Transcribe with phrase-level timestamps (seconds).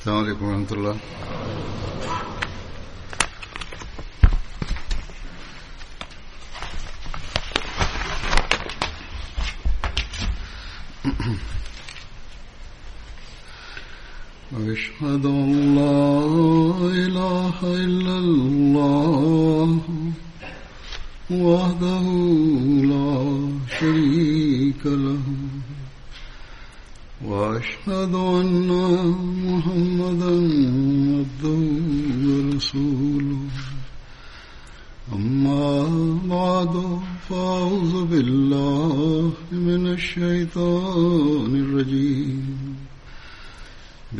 [0.00, 0.90] അസ്സാം വലൈക്കും വാഹമത്തുള്ള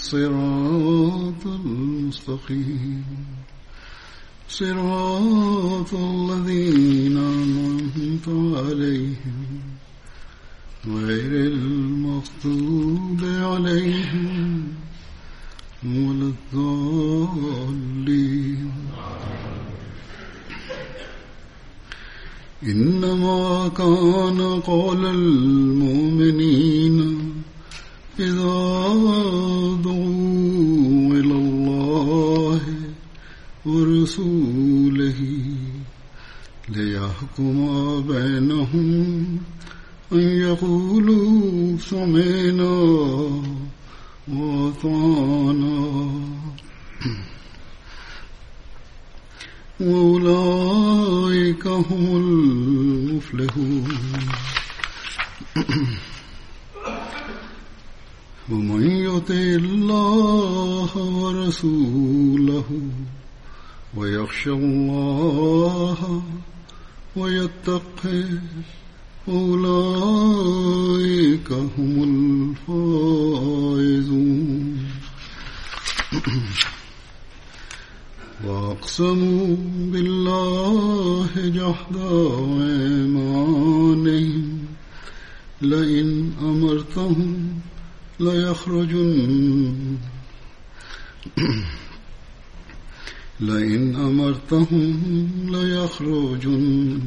[0.00, 3.04] الصراط المستقيم.
[4.48, 8.28] صراط الذين أنعمت
[8.58, 9.60] عليهم
[10.86, 14.68] غير المغضوب عليهم
[15.84, 17.70] ولا الضالين.
[22.62, 26.60] إنما كان قول المؤمنين
[28.20, 28.80] إذا
[34.00, 35.20] ورسوله
[36.68, 37.56] ليحكم
[38.08, 39.38] بينهم
[40.12, 42.76] أن يقولوا سمعنا
[44.28, 46.10] وأطعنا.
[49.80, 53.88] وأولئك هم المفلحون.
[58.50, 61.99] ومن يطع الله ورسوله
[64.40, 66.22] ويخشى الله
[67.16, 68.28] ويتقه
[69.28, 74.78] أولئك هم الفائزون.
[78.44, 79.56] وأقسموا
[79.92, 81.96] بالله جحد
[82.62, 84.58] أيمانهم.
[85.62, 87.60] لئن أمرتهم
[88.20, 89.96] ليخرجن
[93.40, 93.96] لئن
[94.52, 97.00] أمرتهم ليخرجن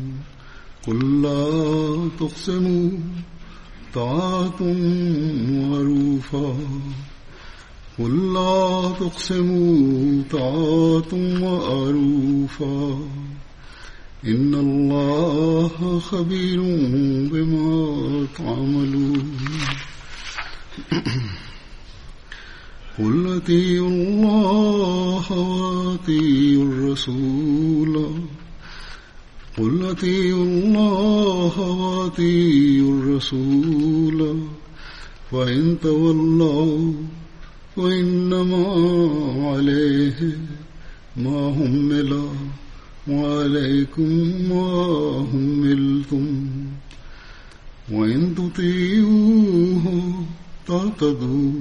[0.88, 2.90] قل لا تقسموا.
[3.94, 4.64] طاعة
[5.52, 6.58] معروفا
[8.00, 10.24] قل لا تقسموا.
[10.32, 13.00] طاعة معروفا
[14.26, 16.62] إن الله خبير
[17.32, 19.38] بما تعملون.
[23.00, 28.08] قل أطيعوا الله وأطيعوا الرسول.
[29.58, 34.40] قل أطيعوا الله وأطيعوا الرسول.
[35.34, 36.94] فإن تولوا
[37.78, 38.66] وإنما
[39.50, 40.38] عليه
[41.18, 42.30] ما همل
[43.08, 44.10] وعليكم
[44.50, 44.68] ما
[45.34, 46.48] هملتم
[47.92, 50.14] وإن تطيعوه
[50.68, 51.52] تعتدوا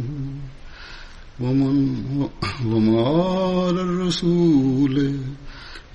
[1.41, 1.94] ومن
[2.66, 5.16] وما على الرسول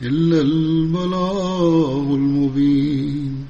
[0.02, 3.46] إلا البلاغ المبين.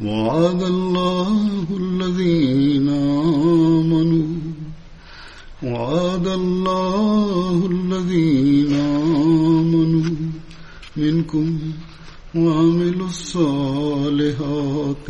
[0.00, 4.28] وعد الله الذين آمنوا
[5.62, 10.10] وعد الله الذين آمنوا
[10.96, 11.58] منكم
[12.34, 15.08] وعملوا الصالحات.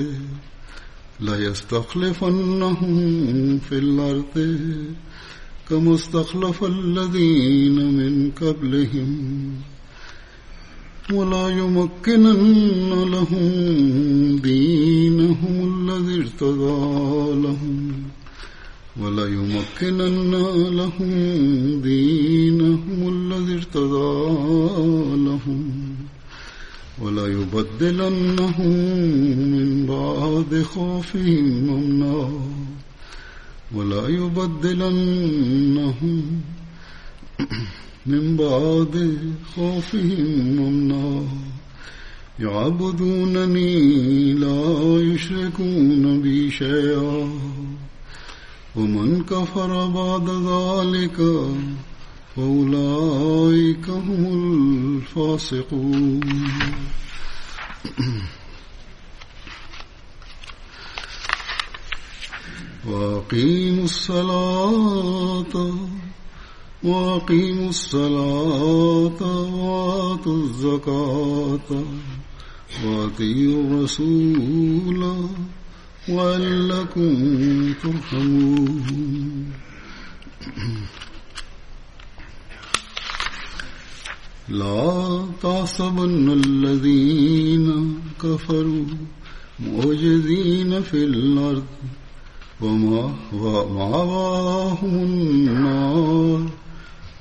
[1.20, 2.98] ليستخلفنهم
[3.58, 4.58] في الأرض
[5.70, 9.52] كما استخلف الذين من قبلهم
[11.12, 13.48] ولا يمكنن لهم
[14.36, 17.92] دينهم الذي ارتضى لهم
[19.00, 20.34] ولا يمكنن
[20.76, 21.10] لهم
[21.80, 24.36] دينهم الذي ارتضى
[25.16, 25.87] لهم
[27.02, 28.76] ولا يبدلنهم
[29.54, 32.30] من بعد خوفهم أمنا
[33.74, 35.42] ولا يبدلنهم
[38.06, 39.18] من بعد
[39.56, 41.22] خوفهم أمنا
[42.40, 47.28] يعبدونني لا يشركون بي شيئا.
[48.76, 51.18] ومن كفر بعد ذلك
[52.38, 54.22] فأولئك هم
[54.98, 56.20] الفاسقون.
[62.86, 65.54] وأقيموا الصلاة
[66.84, 69.22] وأقيموا الصلاة
[69.54, 71.68] وآتوا الزكاة
[72.84, 75.02] وأطيعوا الرسول
[76.08, 77.14] ولعلكم
[77.82, 79.52] ترحمون.
[84.48, 88.84] لا تحسبن الذين كفروا
[89.60, 91.64] معجزين في الأرض
[92.60, 96.50] وما ومأواهم النار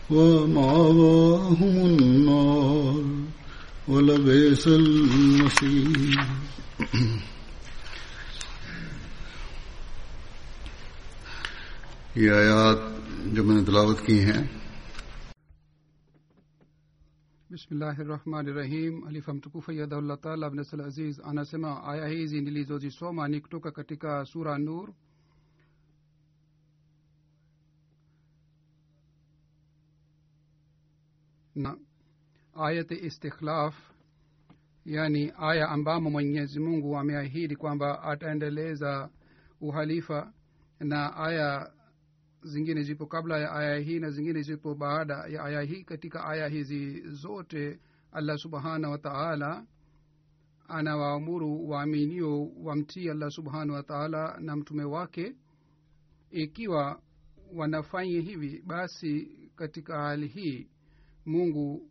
[0.09, 3.03] وما ومأواهم النار
[3.87, 6.15] ولبئس المصير.
[12.15, 12.77] یہ آیات
[13.33, 14.56] جو میں نے تلاوت کی ہیں
[17.49, 24.25] rahmani rahim alifa mtukufu yadahullah taala abnasal aziz anasema aya hizi nilizozisoma ni kutoka katika
[24.25, 24.93] sura nur
[31.55, 31.77] na
[32.55, 33.75] ayati istikhlaf
[34.85, 39.09] yani aya ambamo mwenyezi mungu ameahidi kwamba ataendeleza
[39.61, 40.33] uhalifa
[40.79, 41.71] na aya
[42.43, 45.83] zingine zipo kabla ya aya hii na zingine zipo baada ya aya hii.
[45.83, 47.79] Katika aya hizi zote
[48.11, 49.65] allah subhanahu wa taala
[50.67, 55.35] anawaamuru waaminio wamtii allah subhanahu wa taala na mtume wake.
[56.31, 57.01] Ikiwa
[57.55, 60.69] wanafanya hivi basi katika hali hii
[61.25, 61.89] mungu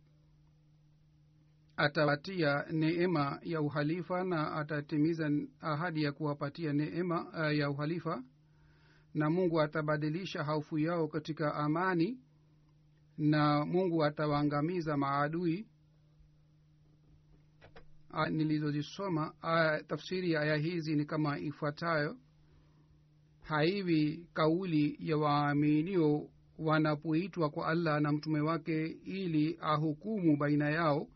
[1.77, 8.23] atawatia neema ya uhalifa na atatimiza ahadi ya kuwapatia neema uh, ya uhalifa
[9.17, 12.19] na mungu atabadilisha haufu yao katika amani
[13.17, 15.67] na mungu atawaangamiza maadui
[18.29, 19.33] nilizozisoma
[19.87, 22.17] tafsiri ya aya hizi ni kama ifuatayo.
[23.41, 26.29] Haivi kauli ya waaminio
[26.59, 31.07] wanapoitwa kwa allah na mtume wake ili ahukumu baina yao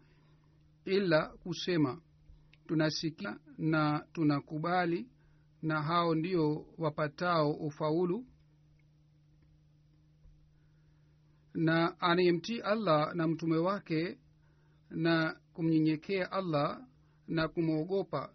[0.85, 2.01] ila kusema
[2.67, 5.07] tunasikia na tunakubali
[5.61, 8.25] na hao ndio wapatao ufaulu.
[11.53, 14.17] Na anayemtii allah na mtume wake
[14.89, 16.81] na kumnyenyekea allah
[17.27, 18.33] na kumwogopa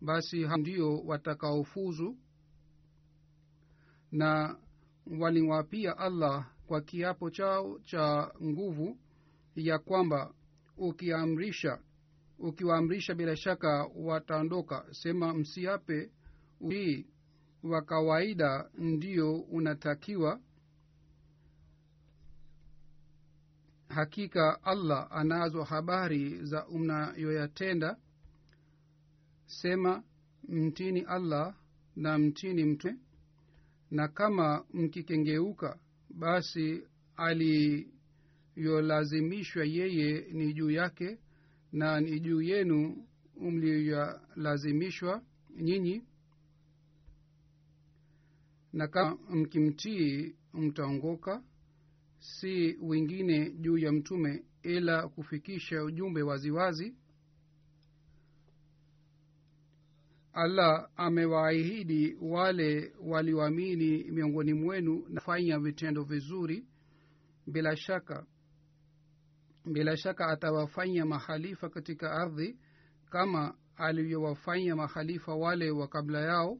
[0.00, 2.16] basi ndio watakaofuzu.
[4.12, 4.56] Na
[5.18, 8.98] waliwapia allah kwa kiapo chao cha nguvu
[9.56, 10.34] ya kwamba
[10.76, 11.78] ukiamrisha
[12.38, 14.86] ukiwaamrisha bila shaka wataondoka.
[14.90, 16.10] Sema msiape
[16.70, 17.06] hii
[17.62, 20.40] wa kawaida ndio unatakiwa.
[23.88, 27.96] Hakika allah anazo habari za unayoyatenda.
[29.46, 30.02] Sema
[30.48, 31.54] mtini allah
[31.96, 32.96] na mtini mtume
[33.90, 35.78] na kama mkikengeuka
[36.10, 36.82] basi
[37.16, 41.18] aliyolazimishwa yeye ni juu yake
[41.72, 43.06] na ni juu yenu
[43.40, 45.22] mliyoyalazimishwa
[45.60, 46.02] nyinyi
[48.74, 51.42] na kama mkimtii mtaongoka.
[52.18, 56.96] Si wengine juu ya mtume ila kufikisha ujumbe waziwazi.
[60.32, 66.66] Allah amewaahidi wale walioamini miongoni mwenu nafanya vitendo vizuri.
[67.46, 68.26] Bila shaka
[69.72, 72.58] bila shaka atawafanya mahalifa katika ardhi
[73.10, 76.58] kama alivyowafanya mahalifa wale wa kabla yao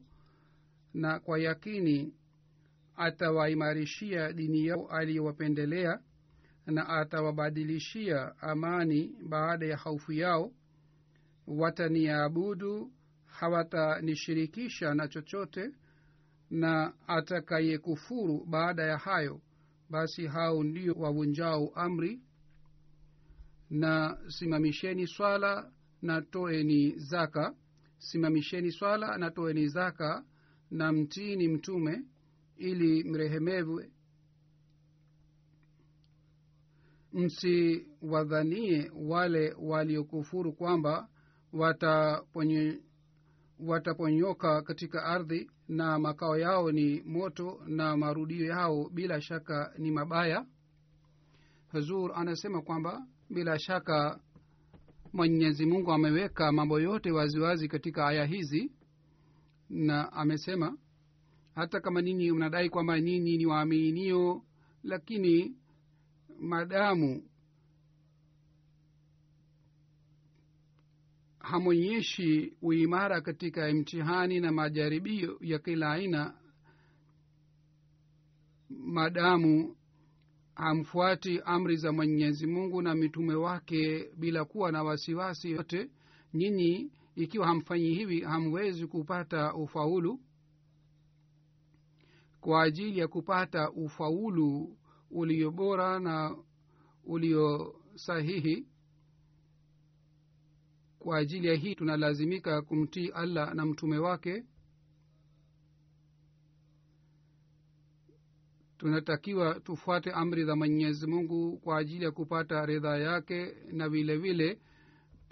[0.95, 2.13] na kwa yakini
[2.95, 5.99] atawaimarishia dini yao aliyowapendelea
[6.65, 10.51] na atawabadilishia amani baada ya haufu yao.
[11.47, 12.91] Wataniabudu
[13.25, 15.71] hawatanishirikisha na chochote
[16.49, 19.41] na atakayekufuru baada ya hayo
[19.89, 22.21] basi hao ndio wavunjao amri.
[23.69, 25.71] Na simamisheni swala
[26.01, 27.55] na toeni zaka.
[27.97, 30.23] Simamisheni swala na toeni zaka
[30.71, 32.01] na mtini mtume
[32.57, 33.91] ili mrehemewe.
[37.13, 41.07] Msiwadhanie wale waliokufuru kwamba
[41.53, 42.79] wataponye
[43.59, 50.45] wataponyoka katika ardhi na makao yao ni moto na marudio yao bila shaka ni mabaya.
[51.67, 54.19] Hazur anasema kwamba bila shaka
[55.13, 58.71] mwenyezi mungu ameweka mambo yote waziwazi katika aya hizi
[59.69, 60.77] na amesema
[61.55, 64.41] hata kama ninyi mnadai kwamba ninyi ni waaminio
[64.83, 65.55] lakini
[66.39, 67.23] madamu
[71.39, 76.33] hamwonyeshi uimara katika mtihani na majaribio ya kila aina.
[78.69, 79.75] Madamu
[80.55, 85.89] hamfuati amri za mwenyezi mungu na mitume wake bila kuwa na wasiwasi yote
[86.33, 90.19] nyinyi ikiwa hamfanyi hivi hamwezi kupata ufaulu.
[92.41, 94.77] Kwa ajili ya kupata ufaulu
[95.11, 96.37] ulio bora na
[97.05, 98.67] ulio sahihi
[100.99, 104.43] kwa ajili ya hii tunalazimika kumtii allah na mtume wake.
[108.77, 114.59] Tunatakiwa tufuate amri za mwenyezi mungu kwa ajili ya kupata ridhaa yake na vile vile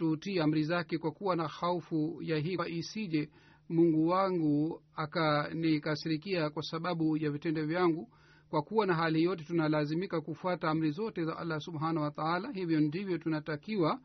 [0.04, 3.30] tutii amri zake kwa kuwa na haufu ya hii isije
[3.70, 8.10] mungu wangu akanikasirikia kwa sababu ya vitendo vyangu.
[8.50, 13.18] Kwa kuwa na hali yote tunalazimika kufuata amri zote za allah subhanahu wataala hivyo ndivyo
[13.18, 14.00] tunatakiwa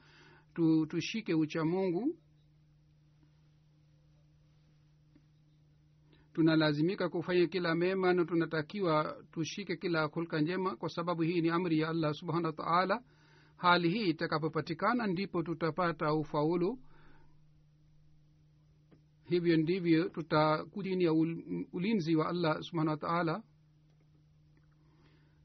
[0.55, 2.17] tu, tushike ucha mungu.
[6.33, 10.77] Tunalazimika kufanya kila mema na tunatakiwa tushike kila hulka njema.
[10.77, 13.03] Kwa sababu hii ni amri ya allah subhanahu wa taala
[13.59, 16.79] hali hii itakapopatikana ndipo tutapata ufaulu.
[19.25, 21.13] Hivyo ndivyo tutakudini ya
[21.73, 23.43] ulinzi wa allah subhanahu wataala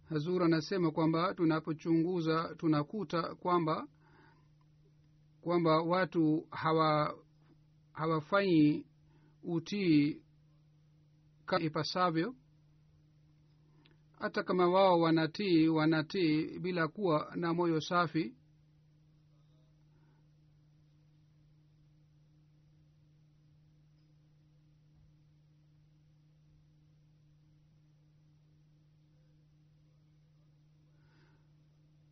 [0.09, 3.87] hazur anasema kwamba tunapochunguza tunakuta kwamba
[5.41, 7.17] kwamba watu hawa
[7.93, 8.85] hawafanyi
[9.43, 10.21] utii
[11.59, 12.35] ipasavyo
[14.23, 18.35] hata kama wao wanatii wanatii bila kuwa na moyo safi.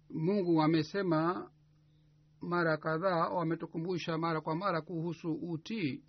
[0.09, 1.51] Mungu amesema
[2.41, 6.03] mara kadhaa wametukumbusha mara kwa mara kuhusu utii.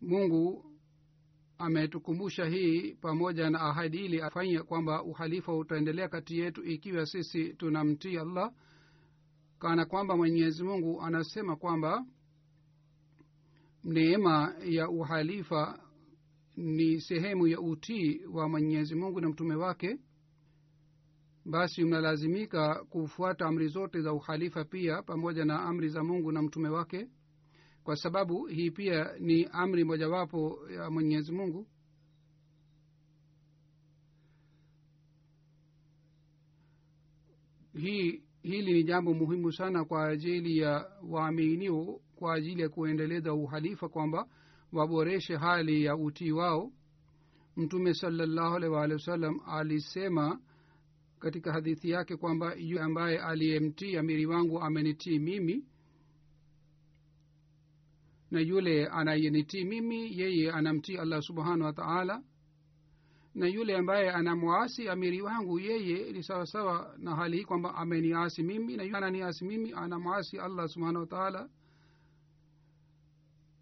[0.00, 0.73] Mungu
[1.58, 8.16] ametukumbusha hii pamoja na ahadi ili afanye kwamba uhalifa utaendelea kati yetu ikiwa sisi tunamtii
[8.18, 8.52] allah
[9.58, 12.06] kana kwamba mwenyezi mungu anasema kwamba
[13.84, 15.78] neema ya uhalifa
[16.56, 19.98] ni sehemu ya utii wa mwenyezi mungu na mtume wake.
[21.44, 26.68] Basi mnalazimika kufuata amri zote za uhalifa pia pamoja na amri za mungu na mtume
[26.68, 27.08] wake
[27.84, 31.66] kwa sababu hii pia ni amri mojawapo ya mwenyezi mungu.
[37.76, 43.88] Hii hili ni jambo muhimu sana kwa ajili ya waaminio kwa ajili ya kuendeleza uhalifa
[43.88, 44.28] kwamba
[44.72, 46.72] waboreshe hali ya utii wao.
[47.56, 50.40] Mtume salallahu alaihi waalihi wasallam alisema
[51.18, 55.64] katika hadithi yake kwamba yu ambaye aliyemtii amiri wangu amenitii mimi
[58.34, 62.22] na yule anayenitii mimi yeye anamtii allah subhanahu wa taala
[63.34, 68.76] na yule ambaye anamwasi amiri wangu yeye ni sawasawa na hali hii kwamba ameniasi mimi
[68.76, 71.48] na yule ananiasi mimi anamwasi allah subhanahu wa taala.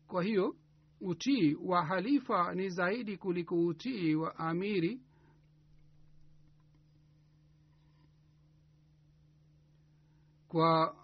[0.06, 0.56] Kwa hiyo
[1.00, 5.00] utii wa halifa ni zaidi kuliko utii wa amiri.
[10.48, 10.96] Kwa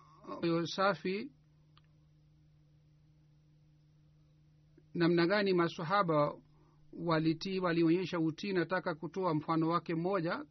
[0.43, 1.31] moyo safi
[4.99, 6.35] namna gani masahaba
[6.93, 10.45] walitii walionyesha utii nataka kutoa mfano wake mmoja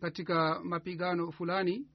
[0.00, 1.88] katika mapigano fulani?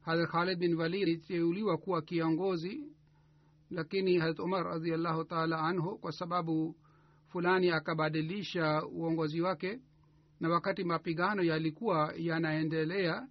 [0.00, 2.92] Hadrat khalid bin walid aliteuliwa kuwa kiongozi
[3.70, 6.76] lakini hadrat umar radiallahu taala anhu kwa sababu
[7.28, 9.80] fulani akabadilisha uongozi wake
[10.40, 13.28] na wakati mapigano yalikuwa yanaendelea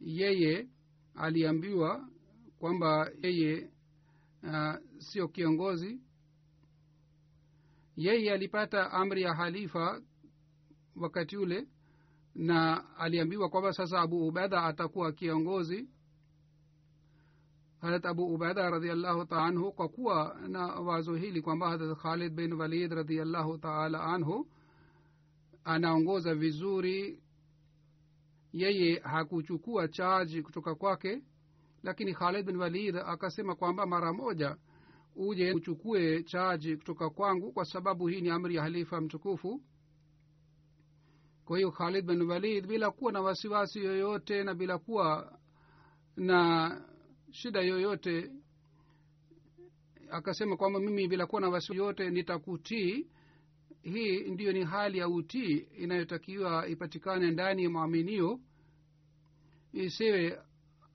[0.00, 0.68] yeye
[1.14, 2.08] aliambiwa
[2.58, 3.70] kwamba yeye
[4.46, 6.00] uh, sio kiongozi.
[7.96, 10.02] Yeye alipata amri ya halifa
[10.96, 11.68] wakati ule
[12.34, 15.88] na aliambiwa kwamba sasa abu ubeda atakuwa kiongozi.
[17.80, 22.52] Harat abu ubeda radiallahu taala anhu kwa kuwa na wazo hili kwamba harat khalid bin
[22.52, 24.48] walid radiallahu taala anhu
[25.64, 27.22] anaongoza vizuri
[28.52, 31.22] yeye hakuchukua chaji kutoka kwake
[31.82, 34.56] lakini khalid bin walid akasema kwamba mara moja
[35.16, 39.62] uje uchukue chaji kutoka kwangu kwa sababu hii ni amri ya halifa mtukufu.
[41.44, 45.38] Kwa hiyo khalid bin walid bila kuwa na wasiwasi yoyote na bila kuwa
[46.16, 46.70] na
[47.30, 48.30] shida yoyote
[50.10, 53.06] akasema kwamba mimi bila kuwa na wasiwasi yoyote nitakutii.
[53.82, 58.40] Hii ndiyo ni hali ya utii inayotakiwa ipatikane ndani ya mwaminio
[59.72, 60.38] isiwe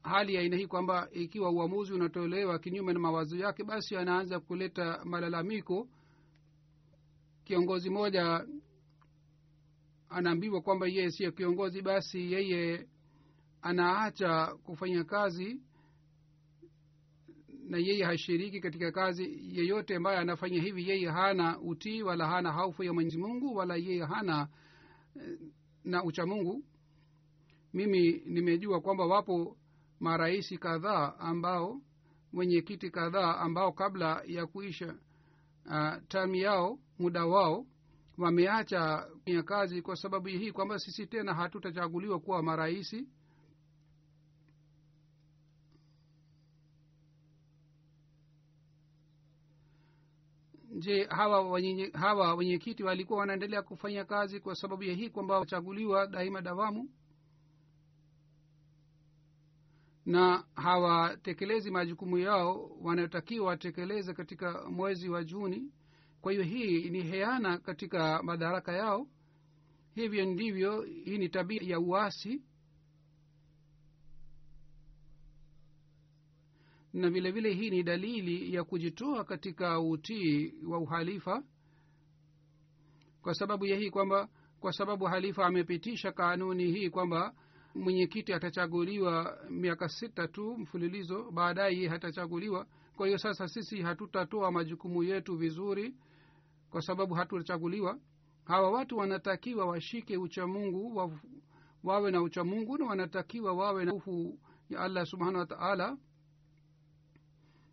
[0.04, 5.02] hali ya aina hii kwamba ikiwa uamuzi unatolewa kinyume na mawazo yake basi anaanza kuleta
[5.06, 5.88] malalamiko.
[7.44, 8.46] Kiongozi moja
[10.10, 12.88] anaambiwa kwamba yeye siyo kiongozi basi yeye
[13.62, 15.62] anaacha kufanya kazi
[17.68, 20.90] na yeye hashiriki katika kazi yeyote ambaye anafanya hivi.
[20.90, 24.48] Yeye hana utii wala hana haufu ya mwenyezi mungu wala yeye hana
[25.16, 25.40] eh,
[25.84, 26.64] na uchamungu
[27.74, 29.58] mimi nimejua kwamba wapo
[30.02, 31.82] marahisi kadhaa ambao
[32.34, 34.96] wenyekiti kadhaa ambao kabla ya kuisha
[35.66, 37.66] uh, tami yao muda wao
[38.18, 43.08] wameacha kufanya kazi kwa sababu hii kwamba sisi tena hatutachaguliwa kuwa marahisi
[50.80, 56.08] je hawa wenye, hawa wenyekiti walikuwa wanaendelea kufanya kazi kwa sababu ya hii kwamba wachaguliwa
[56.08, 56.90] daima dawamu
[60.06, 65.72] na hawatekelezi majukumu yao wanayotakiwa watekeleze katika mwezi wa juni.
[66.22, 69.08] Kwa hiyo hii ni heana katika madaraka yao.
[69.96, 72.42] Hivyo ndivyo hii ni tabia ya uasi.
[76.94, 81.44] Na vile vile hii ni dalili ya kujitoa katika utii wa uhalifa.
[83.22, 84.30] Kwa sababu ya hii kwamba
[84.60, 87.34] kwa sababu halifa amepitisha kanuni hii kwamba
[87.76, 92.68] mwenyekiti atachaguliwa miaka sita tu mfululizo baadaye hatachaguliwa.
[92.96, 95.96] Kwa hiyo sasa sisi hatutatoa majukumu yetu vizuri
[96.70, 98.00] kwa sababu hatutachaguliwa
[98.46, 101.20] hawa watu wanatakiwa washike uchamungu wa,
[101.84, 105.98] wawe na uchamungu na wanatakiwa wawe na hofu ya allah subhanahu wa taala.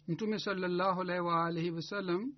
[0.09, 2.33] Mtume salallahu alaihi wasallam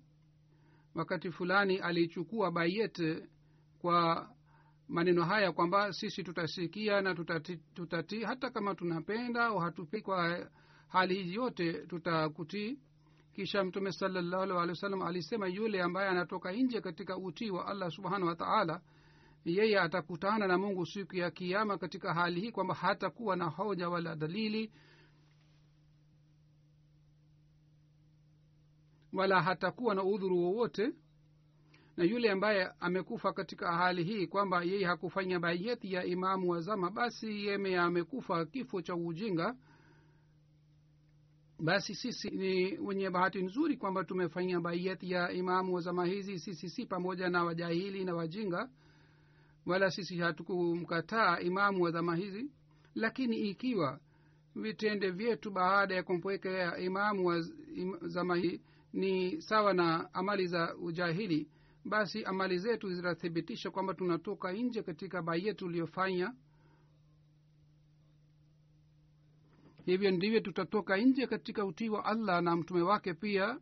[0.95, 3.23] wakati fulani alichukua bayet
[3.79, 4.29] kwa
[4.91, 10.49] maneno haya kwamba sisi tutasikia na tutati, tutati hata kama tunapenda au hatupi kwa
[10.87, 12.79] hali hizi yote tutakutii.
[13.33, 17.91] Kisha mtume salallahu alih wa sallam alisema yule ambaye anatoka nje katika utii wa allah
[17.91, 18.81] subhanahu wa taala
[19.45, 24.15] yeye atakutana na mungu siku ya kiama katika hali hii kwamba hatakuwa na hoja wala
[24.15, 24.71] dalili
[29.13, 30.93] wala hatakuwa na udhuru wowote
[31.97, 36.91] na yule ambaye amekufa katika hali hii kwamba yeye hakufanya baiyeti ya imamu wa zama
[36.91, 39.55] basi yeme amekufa kifo cha ujinga.
[41.59, 46.69] Basi sisi ni wenye bahati nzuri kwamba tumefanya baiyeti ya imamu wa zama hizi sisi
[46.69, 48.69] si pamoja na wajahili na wajinga
[49.65, 52.51] wala sisi hatukumkataa imamu wa zama hizi.
[52.95, 53.99] Lakini ikiwa
[54.55, 57.41] vitende vyetu baada ya kumpwekea imamu wa
[58.01, 58.61] zama hii
[58.93, 61.47] ni sawa na amali za ujahili
[61.85, 65.67] basi amali zetu zitathibitisha kwamba tunatoka nje katika bai yetu
[69.85, 73.59] hivyo ndivyo tutatoka nje katika utii wa allah na mtume wake pia.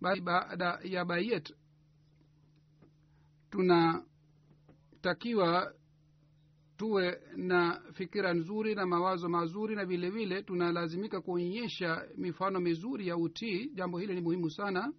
[0.00, 1.54] Baada ya bayet
[3.50, 5.74] tunatakiwa
[6.76, 13.16] tuwe na fikira nzuri na mawazo mazuri na vile vile tunalazimika kuonyesha mifano mizuri ya
[13.16, 13.70] utii.
[13.74, 14.92] Jambo hili ni muhimu sana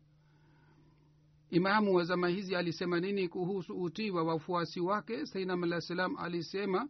[1.56, 5.26] imamu wa zama hizi alisema nini kuhusu utii wa wafuasi wake?
[5.26, 6.90] Sainam alah salam alisema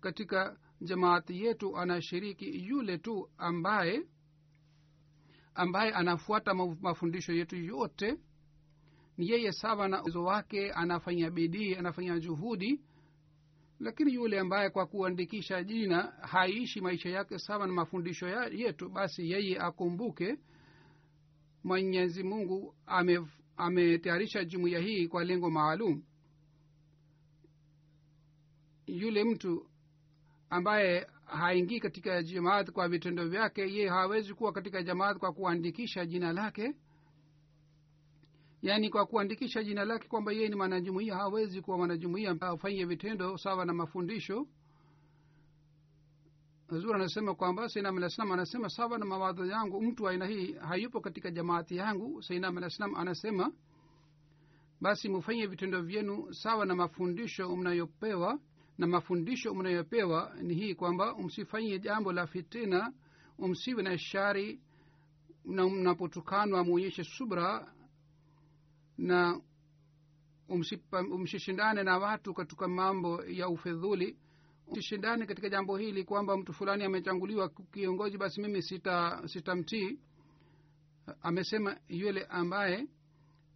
[0.00, 4.02] katika jamaati yetu anashiriki yule tu ambaye
[5.54, 8.18] ambaye anafuata mafundisho yetu yote.
[9.18, 12.80] Ni yeye sawa na uwezo wake anafanya bidii anafanya juhudi.
[13.80, 19.58] Lakini yule ambaye kwa kuandikisha jina haishi maisha yake sawa na mafundisho yetu basi yeye
[19.58, 20.36] akumbuke
[21.64, 23.18] mwenyezi mungu ame
[23.56, 26.02] ametayarisha jumuiya hii kwa lengo maalum.
[28.86, 29.66] Yule mtu
[30.50, 36.32] ambaye haingii katika jamaat kwa vitendo vyake ye hawezi kuwa katika jamaat kwa kuandikisha jina
[36.32, 36.74] lake.
[38.62, 43.64] Yaani kwa kuandikisha jina lake kwamba yeye ni mwanajumuia hawezi kuwa mwanajumuia afanye vitendo sawa
[43.64, 44.46] na mafundisho
[46.70, 51.00] zur anasema kwamba sainam alah salam anasema sawa na mawadho yangu mtu aina hii hayupo
[51.00, 53.52] katika jamaati yangu sainam alah salam anasema.
[54.80, 58.40] Basi mufanye vitendo vyenu sawa na mafundisho mnayopewa
[58.78, 62.92] na mafundisho mnayopewa ni hii kwamba msifanye jambo la fitina
[63.38, 64.60] umsiwe na shari
[65.44, 67.72] na mnapotukanwa mwonyeshe subra
[68.98, 69.40] na
[71.10, 74.16] umsishindane na watu katika mambo ya ufedhuli
[74.66, 79.98] usishindane katika jambo hili kwamba mtu fulani amechanguliwa kiongozi basi mimi sita sitamtii.
[81.22, 82.86] Amesema yule ambaye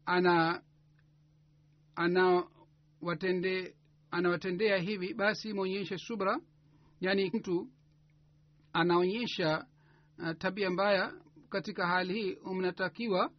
[0.07, 0.63] ana
[1.95, 2.45] ana
[3.03, 3.77] watende
[4.11, 6.41] anawatendea hivi basi mwonyeshe subra.
[7.01, 7.69] Yaani mtu
[8.73, 9.67] anaonyesha
[10.19, 11.13] uh, tabia mbaya
[11.49, 13.33] katika hali hii mnatakiwa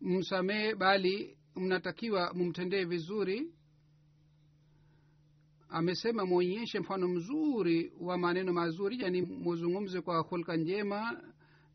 [0.00, 3.52] msamehe bali mnatakiwa mumtendee vizuri
[5.74, 8.98] amesema mwonyeshe mfano mzuri wa maneno mazuri.
[9.02, 11.22] Yani muzungumze kwa hulka njema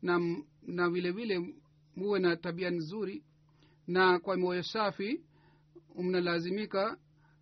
[0.02, 1.54] na na vile vile
[1.96, 3.24] muwe na tabia nzuri.
[3.86, 5.20] Na kwa moyo safi
[5.98, 6.98] mnalazimika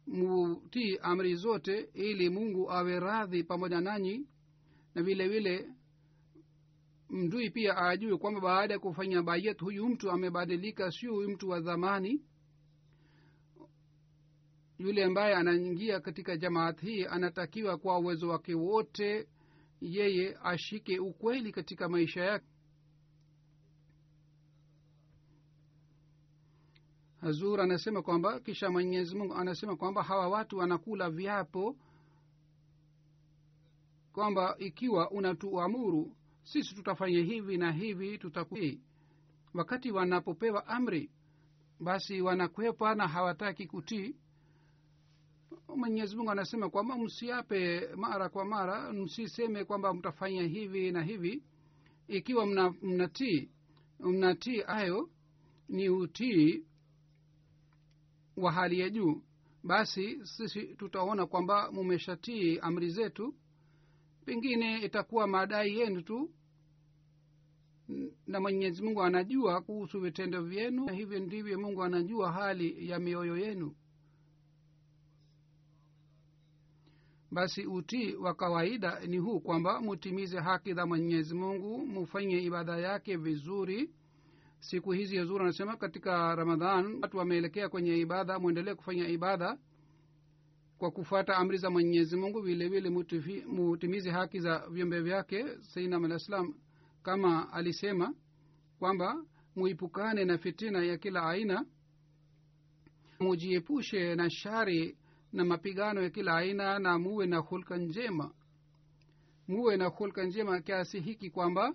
[0.06, 4.26] mutii amri zote ili mungu awe radhi pamoja nanyi.
[4.94, 5.68] Na vile vile
[7.10, 11.60] mdui pia ajue kwamba baada ya kufanya bayet huyu mtu amebadilika sio huyu mtu wa
[11.60, 12.22] dhamani
[14.78, 19.28] yule ambaye anaingia katika jamaat hii anatakiwa kwa uwezo wake wote
[19.80, 22.46] yeye ashike ukweli katika maisha yake.
[27.20, 31.76] Hazur anasema kwamba kisha mwenyezi mungu anasema kwamba hawa watu wanakula viapo
[34.12, 38.56] kwamba ikiwa unatuamuru sisi tutafanya hivi na hivi tutaku
[39.54, 41.10] wakati wanapopewa amri
[41.80, 44.16] basi wanakwepa na hawataki kutii
[45.76, 51.42] mwenyezi mungu anasema kwamba msiape mara kwa mara msiseme kwamba mtafanya hivi na hivi.
[52.08, 52.74] Ikiwa mna,
[54.02, 55.10] mnatii ayo
[55.68, 56.64] ni utii
[58.36, 59.22] wa hali ya juu.
[59.64, 63.34] Basi sisi tutaona kwamba mumeshatii amri zetu.
[64.24, 66.30] Pengine itakuwa madai yenu tu
[68.26, 73.36] na mwenyezi mungu anajua kuhusu vitendo vyenu na hivyo ndivyo mungu anajua hali ya mioyo
[73.38, 73.74] yenu
[77.30, 83.16] basi utii wa kawaida ni huu kwamba mutimize haki za mwenyezi mungu mufanye ibada yake
[83.16, 83.90] vizuri.
[84.58, 89.58] Siku hizi yazuri anasema katika ramadhan watu wameelekea kwenye ibada mwendelee kufanya ibada
[90.78, 92.40] kwa kufuata amri za mwenyezi mungu.
[92.40, 92.90] Vile vile
[93.48, 95.44] mutimize haki za vyombe vyake.
[95.60, 96.54] Sainam alah salam
[97.02, 98.14] kama alisema
[98.78, 99.24] kwamba
[99.56, 101.64] muipukane na fitina ya kila aina
[103.20, 104.96] mujiepushe na shari
[105.32, 108.30] na mapigano ya kila aina na muwe na hulka njema.
[109.48, 111.74] Muwe na hulka njema kiasi hiki kwamba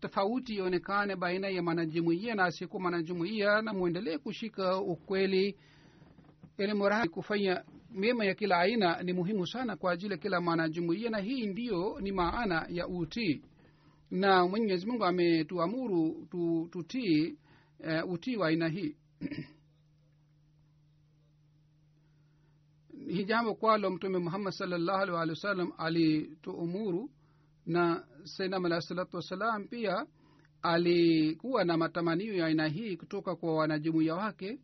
[0.00, 5.56] tofauti ionekane baina ya mwanajumuia na asiyekuwa mwanajumuia na mwendelee kushika ukweli.
[6.74, 11.18] Muradi kufanya mema ya kila aina ni muhimu sana kwa ajili ya kila mwanajumuia na
[11.18, 13.42] hii ndiyo ni maana ya utii.
[14.10, 17.36] Na mwenyezi mungu ametuamuru tu, tutii
[17.80, 18.96] uh, utii wa aina hii
[23.08, 27.10] hii jambo kwalo mtume muhammad salllahu alih walih wa sallam alituumuru
[27.66, 30.06] na sainam alahi salatu wassalam pia
[30.62, 34.60] alikuwa na matamanio ya aina hii kutoka kwa wanajumuiya wake.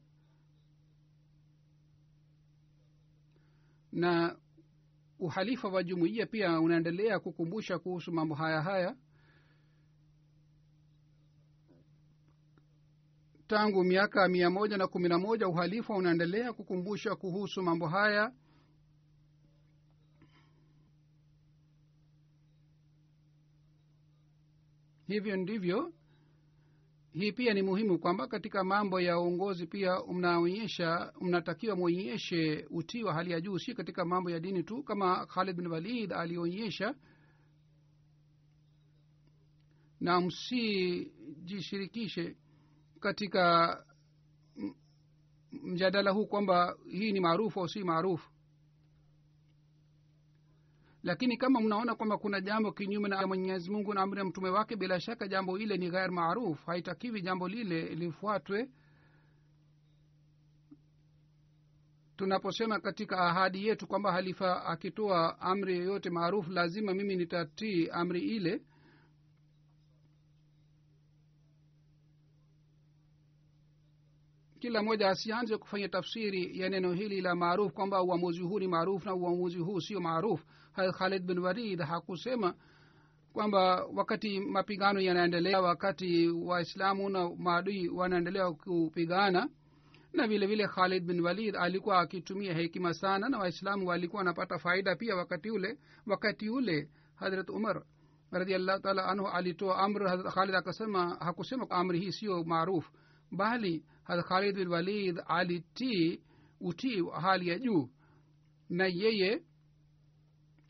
[3.92, 4.37] Na
[5.18, 8.96] uhalifa wa jumuiya pia unaendelea kukumbusha kuhusu mambo haya haya
[13.52, 18.32] tangu miaka mia moja na kumi na moja uhalifa unaendelea kukumbusha kuhusu mambo haya.
[25.06, 25.92] Hivyo ndivyo.
[27.12, 33.14] Hii pia ni muhimu kwamba katika mambo ya uongozi pia mnaonyesha mnatakiwa mwonyeshe utii wa
[33.14, 36.94] hali ya juu si katika mambo ya dini tu kama khalid bin walid alionyesha.
[40.00, 42.36] Na msijishirikishe
[43.02, 43.76] katika
[45.52, 48.30] mjadala huu kwamba hii ni maarufu au si maarufu.
[51.02, 54.76] Lakini kama mnaona kwamba kuna jambo kinyume na mwenyezi mungu na amri ya mtume wake
[54.76, 56.66] bila shaka jambo ile ni ghair maruf.
[56.66, 58.70] Haitakiwi jambo lile lifuatwe.
[62.16, 68.62] Tunaposema katika ahadi yetu kwamba halifa akitoa amri yoyote maarufu lazima mimi nitatii amri ile
[74.62, 79.05] kila mmoja asianze kufanya tafsiri ya neno hili la maaruf kwamba uamuzi huu ni maaruf
[79.07, 80.44] na uamuzi huu sio maaruf
[80.98, 82.55] khalid bin walid hakusema
[83.33, 89.48] kwamba wakati mapigano yanaendelea wakati waislamu na maadui wanaendelea kupigana
[90.12, 94.96] na vile vile khalid bin walid alikuwa akitumia hekima sana na waislamu walikuwa wanapata faida
[94.96, 97.83] pia wakati ule wakati ule hadrat umar
[98.31, 102.92] radiallahu taala anhu alitoa amri khalid akasema hakusema amri hii sio maarufu
[103.33, 106.22] bali khalid bin walid alitii
[106.60, 107.88] utii wa hali ya juu.
[108.68, 109.42] Na yeye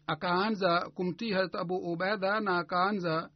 [0.07, 3.31] akaanza kumtii harat abu ubaidha na akaanza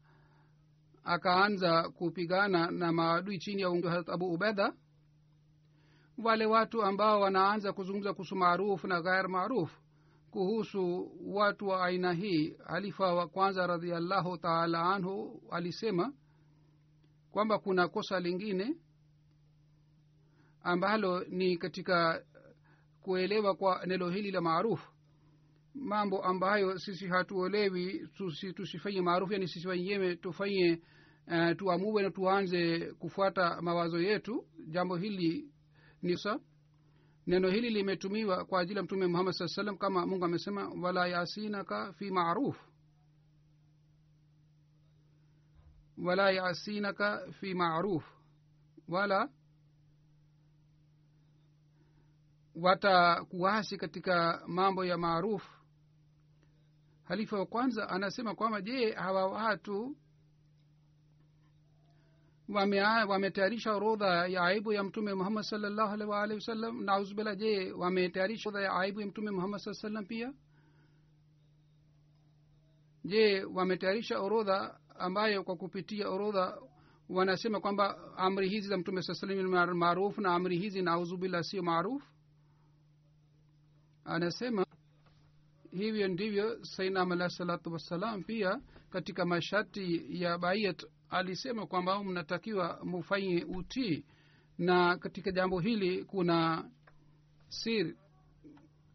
[1.05, 4.73] akaanza kupigana na maadui chini ya ungi harat abu ubaidha
[6.25, 9.81] wale watu ambao wanaanza kuzungumza kuhusu maarufu na ghair maarufu
[10.31, 16.13] kuhusu watu wa aina hii halifa wa kwanza radiallahu taala anhu alisema
[17.31, 18.77] kwamba kuna kosa lingine
[20.67, 22.25] ambalo ni katika
[23.01, 24.93] kuelewa kwa neno hili la maarufu
[25.75, 28.09] mambo ambayo sisi hatuolewi
[28.55, 30.83] tusifanye maarufu yani sisi wenyewe tufanye
[31.27, 34.47] uh, tuamue na tuanze kufuata mawazo yetu.
[34.69, 35.51] Jambo hili
[36.03, 36.41] ni sa.
[37.27, 41.93] Neno hili limetumiwa kwa ajili ya mtume muhammad saa salam kama mungu amesema wala yasinaka
[41.93, 42.57] fi maruf
[46.05, 48.05] wala yasinaka fi maruf
[48.89, 49.29] wala
[52.61, 55.51] watakuasi katika mambo ya maarufu.
[57.05, 59.97] Halifa wa kwanza anasema kwamba je hawa watu
[63.09, 68.49] wametayarisha wame orodha ya aibu ya mtume muhammad salllahu alhi waalihi wasallam nauzubila je wametayarisha
[68.49, 70.33] orodha ya aibu ya mtume muhammad saa sallam pia?
[73.05, 76.59] Je wametayarisha orodha ambayo kwa kupitia orodha
[77.09, 82.16] wanasema kwamba amri hizi za mtume saa salam maarufu na amri hizi nauzubila sio maarufu
[84.07, 84.67] anasema
[85.71, 93.45] hivyo ndivyo sainam alahi salatu wassalam pia katika masharti ya bayat alisema kwamba mnatakiwa mufanye
[93.45, 94.05] utii
[94.59, 96.71] na katika jambo hili kuna
[97.49, 97.97] siri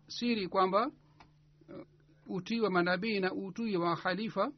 [0.07, 0.91] siri kwamba
[2.27, 4.51] utii wa manabii na utii wa khalifa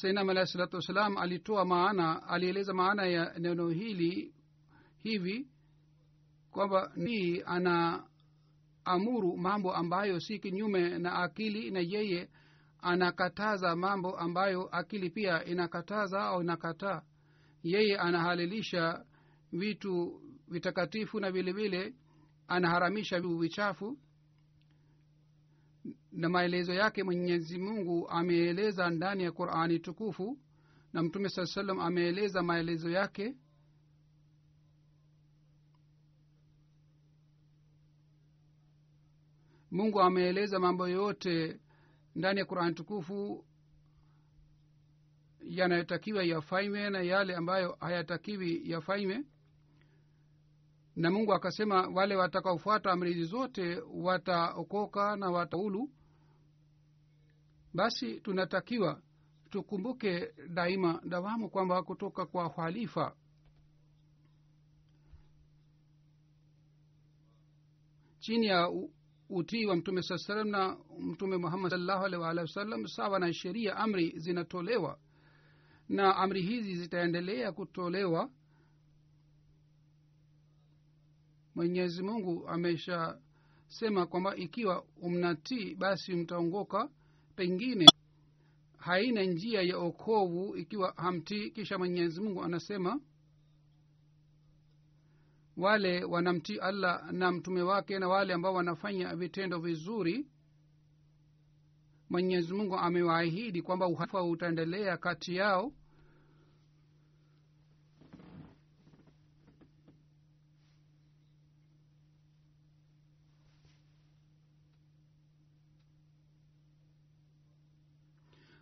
[0.00, 4.34] sainam alahi salatu wassalam alitoa maana alieleza maana ya neno hili
[5.02, 5.48] hivi
[6.50, 8.04] kwamba nii ana
[8.84, 12.28] amuru mambo ambayo si kinyume na akili na yeye
[12.82, 17.02] anakataza mambo ambayo akili pia inakataza au inakataa.
[17.62, 19.04] Yeye anahalilisha
[19.52, 21.94] vitu vitakatifu na vile vile
[22.48, 23.98] anaharamisha vichafu
[26.12, 30.38] na maelezo yake mwenyezi mungu ameeleza ndani ya qurani tukufu
[30.92, 33.36] na mtume saa salam ameeleza maelezo yake.
[39.70, 41.60] Mungu ameeleza mambo yote
[42.14, 43.44] ndani ya qurani tukufu
[45.40, 49.24] yanayotakiwa yafanywe na yale ambayo hayatakiwi yafanywe
[50.98, 55.90] na mungu akasema wale watakaofuata amri hizi zote wataokoka na wataulu.
[57.74, 59.02] Basi tunatakiwa
[59.50, 63.16] tukumbuke daima dawamu kwamba kutoka kwa khalifa.
[68.18, 68.70] Chini ya
[69.28, 73.76] utii wa mtume saa salam na mtume muhammad salllahu alehi waalihi wasallam sawa na sheria
[73.76, 74.98] amri zinatolewa.
[75.88, 78.30] Na amri hizi zitaendelea kutolewa
[81.62, 86.88] mwenyezi mungu ameshasema kwamba ikiwa mnatii basi mtaongoka
[87.36, 87.86] pengine
[88.76, 91.50] haina njia ya okovu ikiwa hamtii.
[91.50, 93.00] Kisha mwenyezi mungu anasema
[95.56, 100.26] wale wanamtii allah na mtume wake na wale ambao wanafanya vitendo vizuri
[102.10, 105.72] mwenyezi mungu amewaahidi kwamba uhafa utaendelea kati yao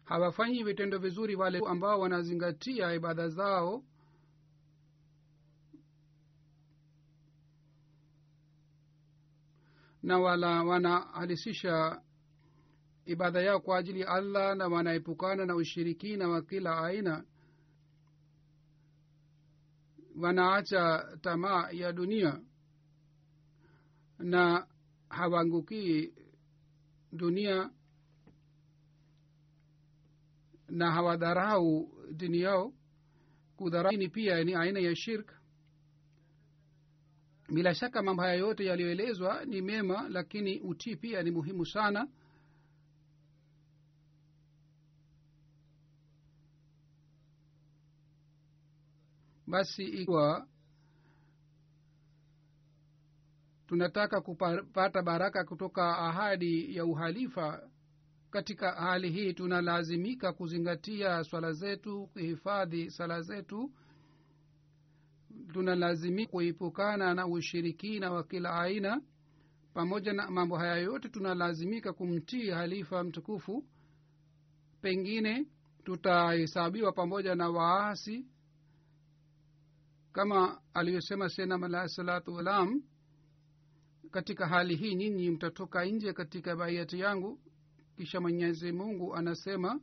[0.06, 3.84] hawafanyi vitendo vizuri wale ambao wanazingatia ibada zao.
[10.02, 12.02] Na wala wanahalisisha
[13.04, 17.24] ibada yao kwa ajili ya allah na wanaepukana na ushirikina wa kila aina.
[20.20, 22.40] Wanaacha tamaa ya dunia
[24.18, 24.66] na
[25.08, 26.14] hawaangukii
[27.12, 27.70] dunia
[30.68, 32.72] na hawadharau dini yao
[33.56, 35.32] kudharaini pia ni aina ya shirk.
[37.54, 42.08] Bila shaka mambo haya yote yaliyoelezwa ni mema lakini utii pia ni muhimu sana.
[49.46, 50.46] Basi ikiwa
[53.66, 57.68] tunataka kupata baraka kutoka ahadi ya uhalifa
[58.30, 63.72] katika hali hii tunalazimika kuzingatia swala zetu kuhifadhi sala zetu.
[65.52, 69.02] Tunalazimika kuepukana na ushirikina wa kila aina.
[69.74, 73.64] Pamoja na mambo haya yote tunalazimika kumtii halifa mtukufu.
[74.82, 75.46] Pengine
[75.84, 78.26] tutahesabiwa pamoja na waasi
[80.12, 82.82] kama alivyosema senam alahi salatu wasalam.
[84.10, 87.40] Katika hali hii nyinyi mtatoka nje katika baiyati yangu
[87.96, 89.80] kisha mwenyezi mungu anasema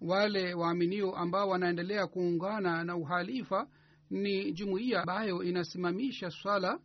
[0.00, 3.68] wale waaminio ambao wanaendelea kuungana na uhalifa
[4.10, 6.80] ni jumuiya ambayo inasimamisha swala.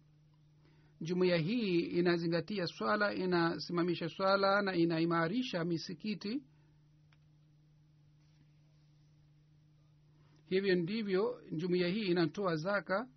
[1.02, 6.44] Jumuiya hii inazingatia swala inasimamisha swala na inaimarisha misikiti.
[10.50, 13.08] Hivyo ndivyo jumuiya hii inatoa zaka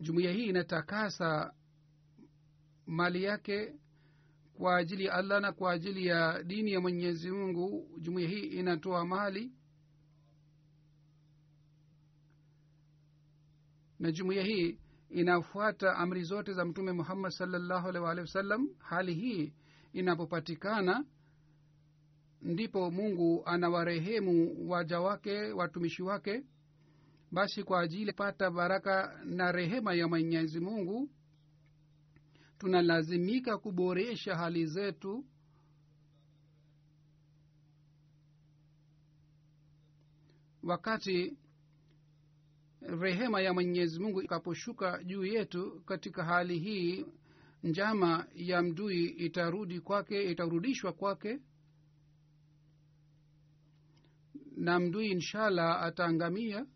[0.00, 1.54] jumuiya hii inatakasa
[2.86, 3.74] mali yake
[4.54, 7.90] kwa ajili ya allah na kwa ajili ya dini ya mwenyezi mungu.
[8.00, 9.52] Jumuiya hii inatoa mali
[13.98, 14.78] na jumuiya hii
[15.10, 18.68] inafuata amri zote za mtume muhammad salllahu alih waalihi wasallam.
[18.78, 19.52] Hali hii
[19.92, 21.04] inapopatikana
[22.42, 26.44] ndipo mungu anawarehemu waja wake watumishi wake
[27.30, 31.10] basi kwa ajili pata baraka na rehema ya mwenyezi mungu
[32.58, 35.24] tunalazimika kuboresha hali zetu
[40.62, 41.36] wakati
[42.80, 45.80] rehema ya mwenyezi mungu ikaposhuka juu yetu.
[45.86, 47.06] Katika hali hii
[47.62, 51.38] njama ya mdui itarudi kwake itarudishwa kwake
[54.56, 56.66] na mdui inshallah ataangamia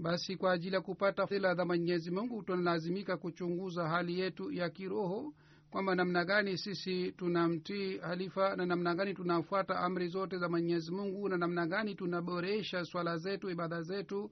[0.00, 5.34] basi kwa ajili ya kupata fadhila za mwenyezi mungu tunalazimika kuchunguza hali yetu ya kiroho
[5.70, 11.28] kwamba namna gani sisi tunamtii halifa na namna gani tunafuata amri zote za mwenyezi mungu
[11.28, 14.30] na namna gani tunaboresha swala zetu ibada zetu.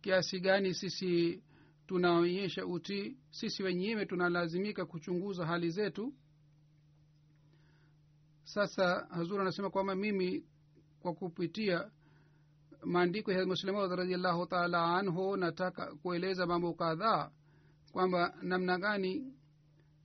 [0.00, 1.42] Kiasi gani sisi
[1.86, 6.14] tunaonyesha utii sisi wenyewe tunalazimika kuchunguza hali zetu.
[8.44, 10.44] Sasa hazur anasema kwamba mimi
[11.00, 11.90] kwa kupitia
[12.84, 17.30] maandiko ya muslimaud radiallahu taala anhu nataka kueleza mambo kadhaa
[17.92, 19.34] kwamba namna gani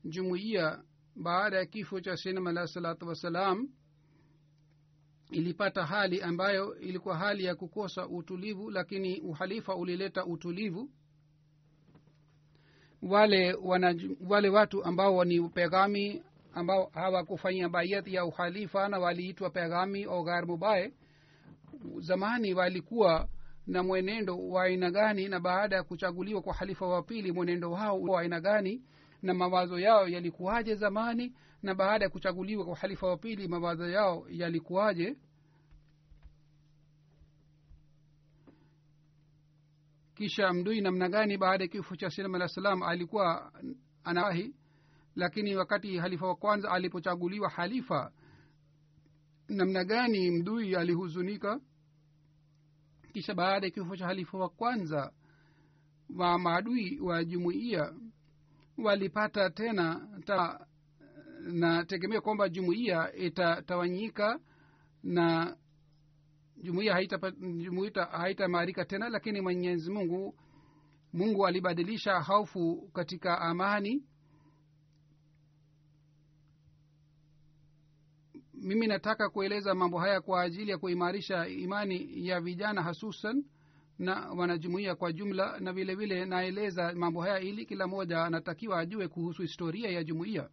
[0.03, 0.83] jumuiya
[1.15, 3.69] baada ya kifo cha sinam alahi salatu wassalam
[5.31, 10.89] ilipata hali ambayo ilikuwa hali ya kukosa utulivu lakini uhalifa ulileta utulivu.
[13.01, 13.95] Wale wana,
[14.27, 20.45] wale watu ambao ni pegami ambao hawakufanyia bayati ya uhalifa na waliitwa pegami au ghair
[20.47, 20.93] mubaye
[21.99, 23.29] zamani walikuwa
[23.67, 28.01] na mwenendo wa aina gani na baada ya kuchaguliwa kwa halifa wa pili mwenendo wao
[28.01, 28.83] wa aina gani
[29.21, 34.25] na mawazo yao yalikuwaje zamani na baada ya kuchaguliwa kwa halifa wa pili mawazo yao
[34.29, 35.17] yalikuwaje?
[40.15, 43.51] Kisha mdui namna gani baada ya kifo cha sinam alah salam alikuwa
[44.03, 44.55] anawahi?
[45.15, 48.11] Lakini wakati halifa wa kwanza alipochaguliwa halifa
[49.49, 51.59] namna gani mdui alihuzunika
[53.13, 55.12] kisha baada ya kifo cha halifa wa kwanza
[56.17, 57.93] wa maadui wa jumuiya
[58.78, 60.67] walipata tena ta,
[61.39, 64.39] na tegemea kwamba jumuiya itatawanyika
[65.04, 65.58] na
[66.63, 66.93] jumuiya
[68.12, 70.36] haitamaarika haita, tena lakini mwenyezi mungu
[71.13, 74.04] mungu alibadilisha hofu katika amani
[78.62, 83.43] mimi nataka kueleza mambo haya kwa ajili ya kuimarisha imani ya vijana hasusan
[84.00, 89.08] na wanajumuia kwa jumla na vile vile naeleza mambo haya ili kila moja anatakiwa ajue
[89.08, 90.50] kuhusu historia ya jumuiya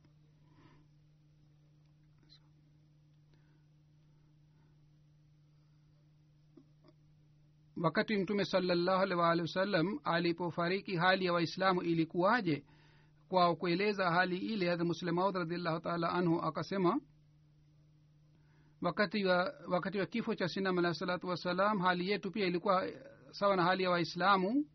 [7.77, 12.65] wakati mtume salallahu wasallam alipofariki hali ya waislamu ilikuwaje?
[13.29, 17.01] Kwa kueleza hali ile hadha muslemaud radiallahu taala anhu akasema
[18.87, 22.89] wakati wa wakati wa kifo cha sinam alahi salatu wassalam hali yetu pia ilikuwa
[23.31, 24.67] sawa na hali ya waislamu.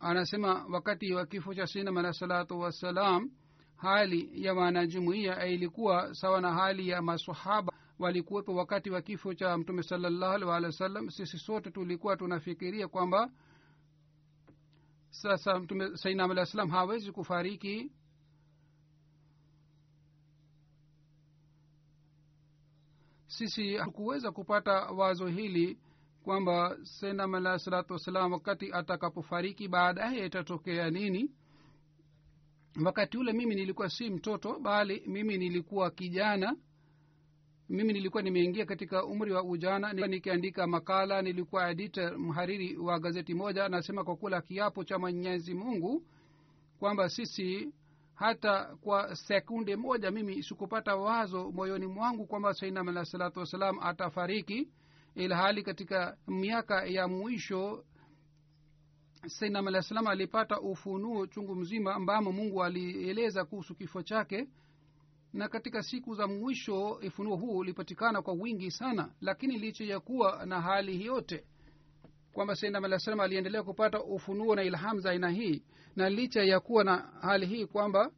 [0.00, 3.30] Anasema wakati wa kifo cha sinam alahi salatu wassalam
[3.76, 9.82] hali ya wanajumuia ilikuwa sawa na hali ya masahaba walikuwepo wakati wa kifo cha mtume
[9.82, 13.30] salallahu alih waalihi wasallam sisi sote tulikuwa tunafikiria kwamba
[15.10, 17.92] sasa mtume sainam alah salam hawezi kufariki
[23.32, 25.78] sisi hakuweza kupata wazo hili
[26.24, 31.30] kwamba senam alahi salatu wassalam wakati atakapofariki baadaye itatokea nini.
[32.84, 36.56] Wakati ule mimi nilikuwa si mtoto bali mimi nilikuwa kijana.
[37.68, 43.64] Mimi nilikuwa nimeingia katika umri wa ujana nikiandika makala nilikuwa editor mhariri wa gazeti moja.
[43.64, 46.02] Anasema kwa kula kiapo cha mwenyezi mungu
[46.78, 47.72] kwamba sisi
[48.14, 54.68] hata kwa sekunde moja mimi sikupata wazo moyoni mwangu kwamba sainam alah salatu wassalam atafariki
[55.14, 57.84] ilhali katika miaka ya mwisho
[59.26, 64.48] sainam alah salam alipata ufunuo chungu mzima ambamo mungu alieleza kuhusu kifo chake.
[65.32, 70.46] Na katika siku za mwisho ufunuo huu ulipatikana kwa wingi sana lakini licha ya kuwa
[70.46, 71.44] na hali yote
[72.32, 75.62] kwamba sainam alah salam aliendelea kupata ufunuo na ilham za aina hii
[75.96, 78.10] na licha ya kuwa na hali hii kwamba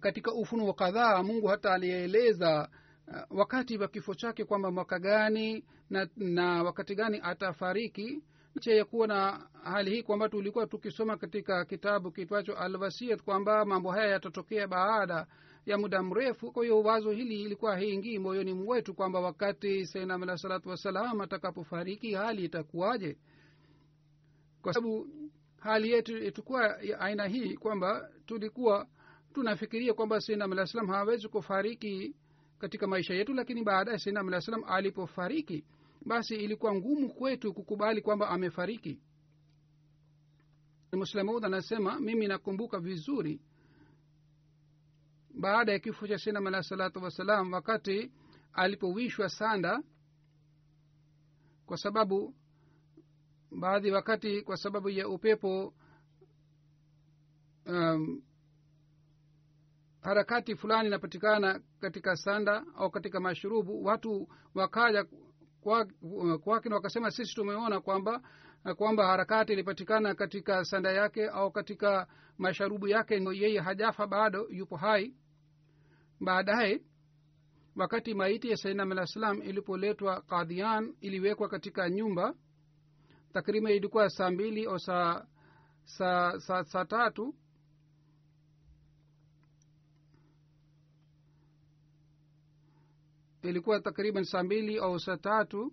[0.00, 2.68] katika ufunuo kadhaa mungu hata alieleza
[3.08, 8.22] uh, wakati wa kifo chake kwamba mwaka gani na, na wakati gani atafariki
[8.54, 13.90] licha ya kuwa na hali hii kwamba tulikuwa tukisoma katika kitabu kitwacho alwasiyat kwamba mambo
[13.90, 15.26] haya yatatokea baada
[15.66, 16.52] ya muda mrefu.
[16.52, 22.12] Kwa hiyo wazo hili ilikuwa hiingii moyoni mwetu kwamba wakati sainam alah salatu wassalam atakapofariki
[22.14, 23.18] hali itakuwaje?
[24.62, 25.08] Kwa sababu
[25.60, 28.86] hali yetu itakuwa aina hii kwamba tulikuwa
[29.34, 32.14] tunafikiria kwamba sainam alah salam hawezi kufariki
[32.58, 35.64] katika maisha yetu lakini baadaye sainam alah salam alipofariki
[36.06, 39.00] basi ilikuwa ngumu kwetu kukubali kwamba amefariki.
[40.92, 43.40] Muslamud anasema mimi nakumbuka vizuri
[45.34, 48.12] baada ya kifo cha sinam alah salatu wassalam wakati
[48.52, 49.82] alipowishwa sanda
[51.66, 52.34] kwa sababu
[53.60, 55.74] baadhi wakati kwa sababu ya upepo
[57.66, 58.22] um,
[60.00, 65.04] harakati fulani inapatikana katika sanda au katika mashurubu watu wakaja
[65.60, 65.92] kwake
[66.44, 68.22] kwa, na wakasema sisi tumeona kwamba
[68.76, 72.06] kwamba harakati ilipatikana katika sanda yake au katika
[72.38, 75.14] masharubu yake yeye hajafa bado yupo hai
[76.20, 76.82] baadaye
[77.76, 82.34] wakati maiti ya sainam alah salam ilipoletwa kadhian iliwekwa katika nyumba
[83.32, 85.26] takriban ilikuwa saa mbili au saa
[85.84, 87.34] saa sa, sa tatu.
[93.42, 95.72] Ilikuwa takriban saa mbili au saa tatu.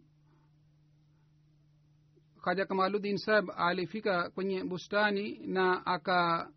[2.43, 6.51] Kaja kamaludin sab alifika kwenye bustani na aka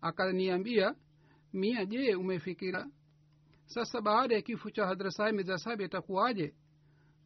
[0.00, 0.94] akaniambia
[1.52, 2.88] mia je umefikira
[3.68, 6.54] sasa baada ya kifo cha hadhra sahib mirza sahib itakuwaje?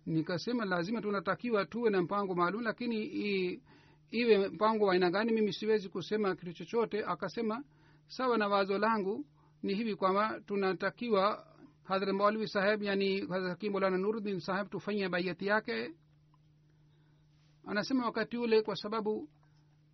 [0.07, 3.62] Nikasema lazima tunatakiwa tuwe na mpango maalum lakini i,
[4.11, 7.05] iwe mpango wa aina gani mimi siwezi kusema kitu chochote.
[7.05, 7.64] Akasema
[8.07, 9.26] sawa na wazo langu
[9.62, 11.47] ni hivi kwamba tunatakiwa
[11.84, 15.90] hadhrat maulvi saheb yani hakim molana saheb tufanye baiati yake.
[17.66, 19.28] Anasema wakati ule kwa sababu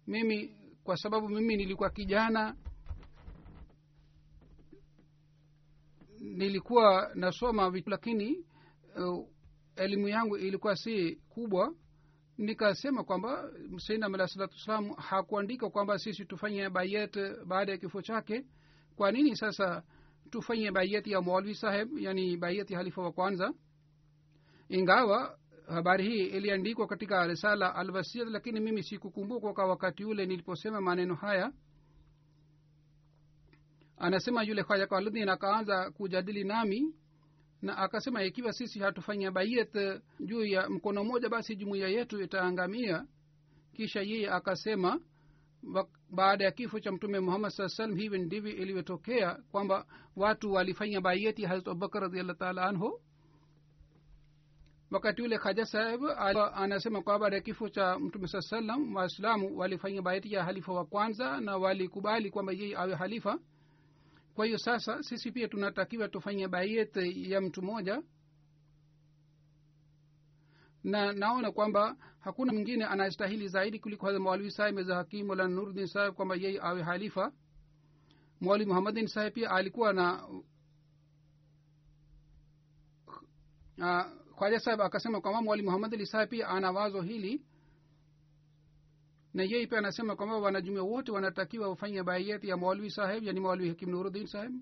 [0.07, 2.57] mimi kwa sababu mimi nilikuwa kijana
[6.21, 8.45] nilikuwa nasoma vitu lakini
[8.97, 9.29] uh,
[9.77, 11.75] elimu yangu ilikuwa si kubwa.
[12.39, 18.45] Nikasema kwamba sainam alah salatu wassalam hakuandika kwamba sisi tufanye bayet baada ya kifo chake.
[18.97, 19.83] Kwa nini sasa
[20.31, 23.53] tufanye bayet ya mwalvi saheb yani baiyati halifa wa kwanza?
[24.69, 25.39] Ingawa
[25.69, 31.53] habari hii iliandikwa katika risala alwasiyat lakini mimi sikukumbuka kwa wakati ule niliposema maneno haya
[33.99, 36.95] anasema yule khwaja kaludin akaanza kujadili nami
[37.63, 43.07] na akasema ikiwa sisi hatufanya bayet juu ya mkono mmoja basi jumuiya yetu itaangamia.
[43.73, 45.01] Kisha yeye akasema
[46.11, 49.87] baada ya kifo cha mtume muhammad saa salam hivi ndivyo ilivyotokea kwamba
[50.17, 53.01] watu walifanya bayeti hazrat abubakar radiallah taala anhu.
[54.91, 56.01] Wakati ule khaja saheb
[56.55, 60.85] anasema kwa baada ya kifo cha mtume saa salam waislamu walifanya bayeti ya halifa wa
[60.85, 63.39] kwanza na walikubali kwamba yeye awe halifa
[64.39, 68.03] kwa hiyo sasa sisi pia tunatakiwa tufanye baiete ya mtu mmoja.
[70.85, 75.87] Na naona kwamba hakuna mwingine anastahili zaidi kuliko hadha mwalwi saheb meza hakimu la nuruddin
[75.87, 77.33] saheb kwamba yeye awe halifa.
[78.41, 80.29] Mwali muhammadin saheb pia alikuwa na
[83.79, 84.05] uh,
[84.37, 87.43] khwaja saheb akasema kwamba mwali muhammad ali saheb pia ana wazo hili
[89.35, 93.69] na yeye pia anasema kwamba wanajumia wote wanatakiwa wafanye baiyati ya mwalwi saheb yani mwalwi
[93.69, 94.53] hakim nuruddin saheb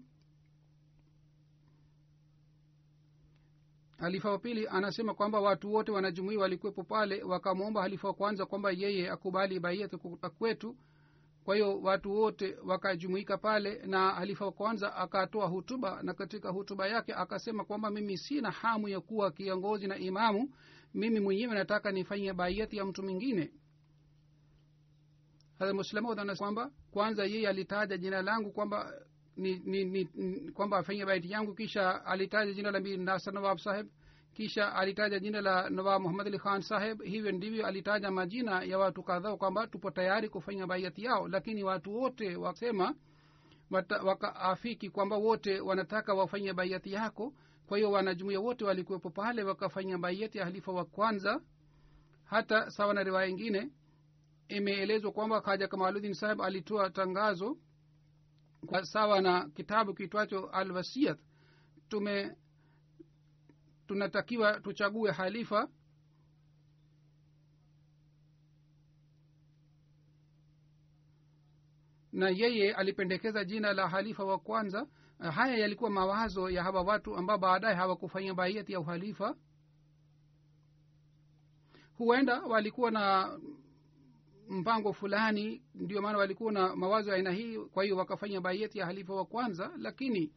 [3.99, 8.71] halifa wa pili anasema kwamba watu wote wanajumuia walikuwepo pale wakamwomba halifa wa kwanza kwamba
[8.71, 9.97] yeye akubali baiyati
[10.39, 10.77] kwetu.
[11.45, 16.87] Kwa hiyo watu wote wakajumuika pale na halifa wa kwanza akatoa hutuba na katika hutuba
[16.89, 20.51] yake akasema kwamba mimi sina hamu ya kuwa kiongozi na imamu.
[20.95, 23.51] Mimi mwenyewe nataka nifanye baiyati ya mtu mwingine
[25.61, 28.93] muslimaud kwamba kwanza yeye alitaja jina langu kwamba
[29.37, 33.59] ni, ni, ni, ni kwamba afanye baiti yangu kisha alitaja jina la mir nasr nawab
[33.59, 33.87] saheb
[34.35, 39.03] kisha alitaja jina la nawab muhammad ali khan saheb hivyo ndivyo alitaja majina ya watu
[39.03, 42.95] kadhaa kwamba tupo tayari kufanya baiati yao lakini watu wote wasema
[44.05, 47.33] wakaafiki kwamba wote wanataka wafanye baiati yako.
[47.67, 51.41] Kwa hiyo wanajumuia wote walikuwepo pale wakafanya baiati ya halifa wa kwanza
[52.25, 53.71] hata sawa na riwaya ingine
[54.49, 57.59] imeelezwa kwamba kaja kamaludin saheb alitoa tangazo
[58.67, 61.19] kwa sawa na kitabu kiitwacho alwasiyat.
[61.89, 62.37] Tume
[63.87, 65.69] tunatakiwa tuchague halifa
[72.13, 74.87] na yeye alipendekeza jina la halifa wa kwanza.
[75.19, 79.37] Haya yalikuwa mawazo ya hawa watu ambao baadaye hawakufanyia baiati ya uhalifa.
[81.99, 83.39] Huenda walikuwa na
[84.49, 88.87] mpango fulani ndio maana walikuwa na mawazo ya aina hii kwa hiyo wakafanya bayeti ya
[88.87, 90.33] halifa wa kwanza lakini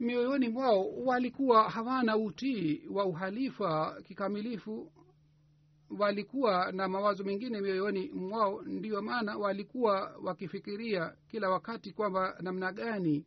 [0.00, 4.92] mioyoni mwao walikuwa hawana utii wa uhalifa kikamilifu.
[5.98, 13.26] Walikuwa na mawazo mengine mioyoni mwao ndiyo maana walikuwa wakifikiria kila wakati kwamba namna gani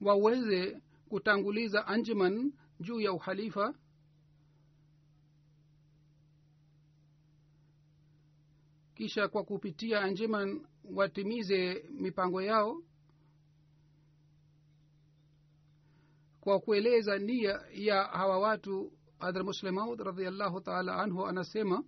[0.00, 3.74] waweze kutanguliza anjuman juu ya uhalifa
[8.96, 12.82] kisha kwa kupitia anjuman watimize mipango yao
[16.40, 21.84] kwa kueleza nia ya hawa watu hadhra muslemaud radiallahu taala anhu anasema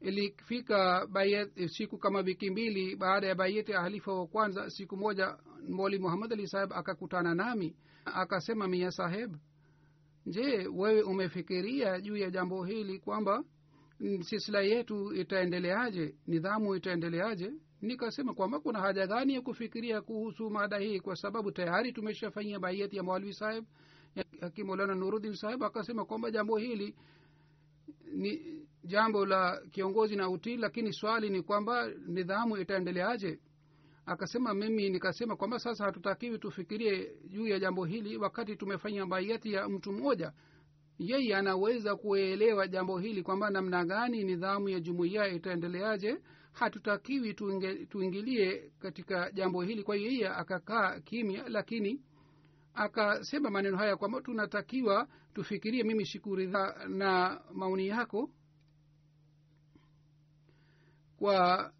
[0.00, 5.38] ilifika bayet siku kama wiki mbili baada ya bayeti ya halifa wa kwanza siku moja
[5.68, 9.36] moli muhammad ali saheb akakutana nami akasema mia saheb
[10.26, 13.44] je wewe umefikiria juu ya jambo hili kwamba
[14.22, 16.14] silsila yetu itaendeleaje?
[16.26, 17.52] Nidhamu itaendeleaje?
[17.82, 22.96] Nikasema kwamba kuna haja gani ya kufikiria kuhusu mada hii kwa sababu tayari tumeshafanyia baiyati
[22.96, 23.64] ya mwalwi saheb
[24.40, 26.94] akimolana nurudin saheb akasema kwamba jambo hili
[28.12, 33.40] ni jambo la kiongozi na utii lakini swali ni kwamba nidhamu itaendeleaje?
[34.06, 39.68] Akasema mimi nikasema kwamba sasa hatutakiwi tufikirie juu ya jambo hili wakati tumefanya baiyati ya
[39.68, 40.32] mtu mmoja
[40.98, 46.18] yeye anaweza kuelewa jambo hili kwamba namna gani nidhamu ya jumuiya itaendeleaje.
[46.52, 49.82] Hatutakiwi tuinge, tuingilie katika jambo hili.
[49.82, 52.02] Kwa hiyo yeye akakaa kimya lakini
[52.74, 58.30] akasema maneno haya kwamba tunatakiwa tufikirie mimi sikuridha na maoni yako
[61.16, 61.72] kwa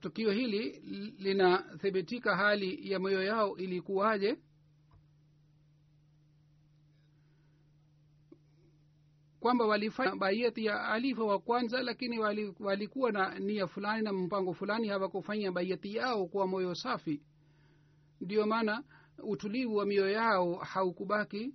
[0.00, 0.70] tukio hili.
[1.18, 4.36] Linathibitika hali ya moyo yao ilikuwaje
[9.44, 12.18] kwamba walifanya baiati ya alifa wa kwanza lakini
[12.60, 17.22] walikuwa na nia fulani na mpango fulani hawakufanya baiati yao kwa moyo safi.
[18.20, 18.84] Ndiyo maana
[19.18, 21.54] utulivu wa mioyo yao haukubaki.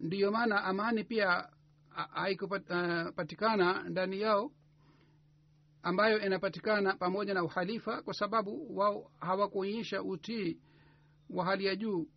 [0.00, 1.48] Ndiyo maana amani pia
[2.10, 4.52] haikupatikana uh, ndani yao
[5.84, 10.60] ambayo inapatikana pamoja na uhalifa kwa sababu wao hawakuonyesha utii
[11.30, 12.08] wa hali ya juu.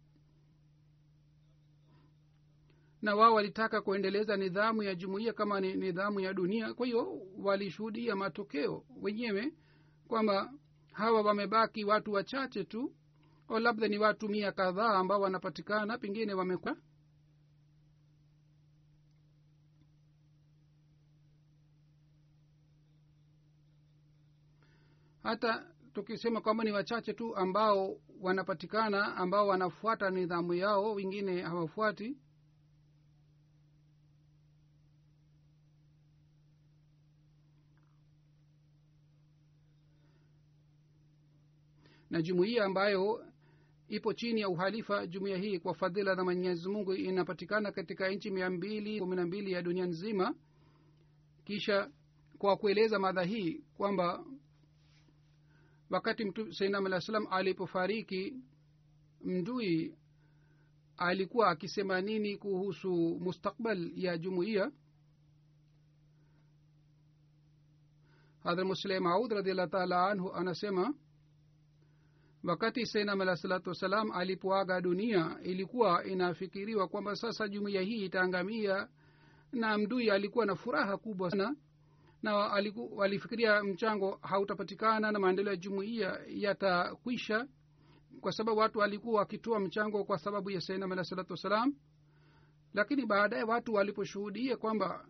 [3.01, 6.73] Na wao walitaka kuendeleza nidhamu ya jumuiya kama ni nidhamu ya dunia.
[6.73, 9.53] Kwa hiyo walishuhudia matokeo wenyewe
[10.07, 10.53] kwamba
[10.93, 12.93] hawa wamebaki watu wachache tu
[13.47, 16.77] au labda ni watu mia kadhaa ambao wanapatikana pengine wamekwa
[25.27, 32.17] hata tukisema kwamba ni wachache tu ambao wanapatikana ambao wanafuata nidhamu yao wengine hawafuati.
[42.09, 43.25] Na jumuiya ambayo
[43.87, 48.49] ipo chini ya uhalifa jumuiya hii kwa fadhila za mwenyezi mungu inapatikana katika nchi mia
[48.49, 50.35] mbili kumi na mbili ya dunia nzima.
[51.45, 51.91] Kisha
[52.37, 54.25] kwa kueleza madha hii kwamba
[55.89, 58.35] wakati mtu sainam alah salam alipofariki
[59.23, 59.97] mdui
[60.97, 64.71] alikuwa akisema nini kuhusu mustakbal ya jumuiya?
[68.43, 70.93] Hadhra musleh maud radiallah taala anhu anasema
[72.43, 78.87] wakati sainam alah salatu wassalam alipoaga dunia ilikuwa inafikiriwa kwamba sasa jumuiya hii itaangamia
[79.51, 81.55] na mdui alikuwa na furaha kubwa sana
[82.23, 82.35] na
[82.95, 87.47] walifikiria mchango hautapatikana na maendeleo ya jumuiya yatakwisha
[88.21, 91.73] kwa sababu watu walikuwa wakitoa mchango kwa sababu ya sainam alah salatu wassalam
[92.73, 95.05] lakini baadaye watu waliposhuhudia kwamba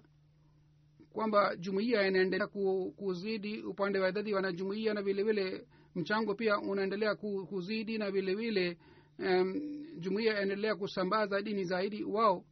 [1.13, 2.47] kwamba jumuiya inaendelea
[2.95, 7.15] kuzidi upande wa idadi wanajumuiya na vile vile mchango pia unaendelea
[7.49, 8.77] kuzidi na vile vile
[9.19, 9.53] um,
[9.99, 12.45] jumuiya inaendelea kusambaza dini zaidi wao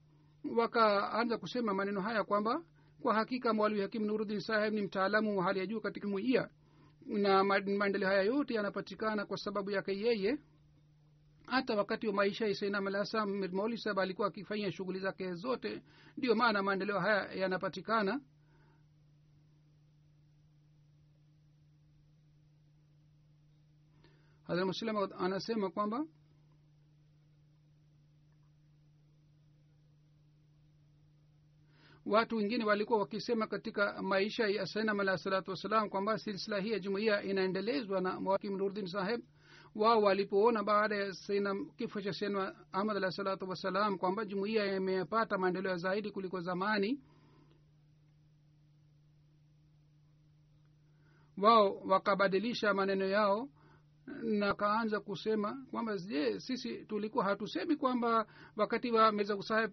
[0.58, 2.64] wakaanza kusema maneno haya kwamba
[3.02, 6.50] kwa hakika mwalimu hakim nurudin saheb ni mtaalamu wa hali ya juu katika jumuiya
[7.06, 10.38] na maendeleo haya yote yanapatikana kwa sababu yake yeye.
[11.46, 15.82] Hata wakati wa maisha alhasam mauli saheb alikuwa akifanya shughuli zake zote
[16.18, 18.22] ndio maana maendeleo haya yanapatikana.
[24.48, 26.06] Hadrat muslim anasema kwamba
[32.06, 36.80] watu wengine walikuwa wakisema katika maisha ya sainam alahi salatu wassalam kwamba silsila hii ya
[36.80, 39.22] jumuiya inaendelezwa na mwakim nurdin saheb
[39.76, 45.38] wao walipoona baada ya sainam kifo cha sainam ahmad alahi salatu wassalam kwamba jumuiya imepata
[45.38, 47.00] maendeleo zaidi kuliko zamani
[51.38, 53.50] wao wakabadilisha maneno yao
[54.24, 58.26] na akaanza kusema kwamba je sisi tulikuwa hatusemi kwamba
[58.56, 59.72] wakati wa mirza saheb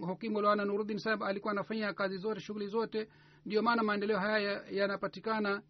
[0.00, 3.08] hukimu lwana nurudin saheb alikuwa anafanya kazi zote shughuli zote
[3.46, 5.62] ndio maana maendeleo haya yanapatikana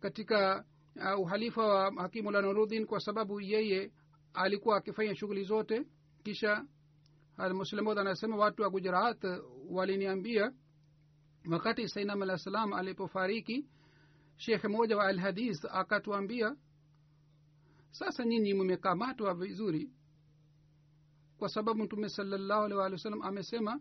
[0.00, 0.64] katika
[0.96, 3.92] uh, uhalifa wa hakimu lwana nurudin kwa sababu yeye
[4.34, 5.86] alikuwa akifanya shughuli zote.
[6.22, 6.64] Kisha
[7.36, 9.24] almuslimod anasema watu wa gujarat
[9.70, 10.52] waliniambia
[11.50, 13.66] wakati sainam alah salam alipofariki
[14.36, 16.56] shekhe mmoja wa alhadith akatuambia
[17.90, 19.90] sasa nyinyi mmekamatwa vizuri.
[21.38, 23.80] Kwa sababu mtume salallahu alih walih wa amesema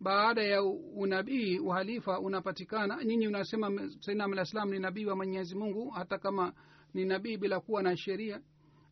[0.00, 0.62] baada ya
[0.94, 6.52] unabii uhalifa unapatikana nyinyi unasema sainam ni nabii wa mwenyezi mungu hata kama
[6.94, 8.40] ni nabii bila kuwa na sheria.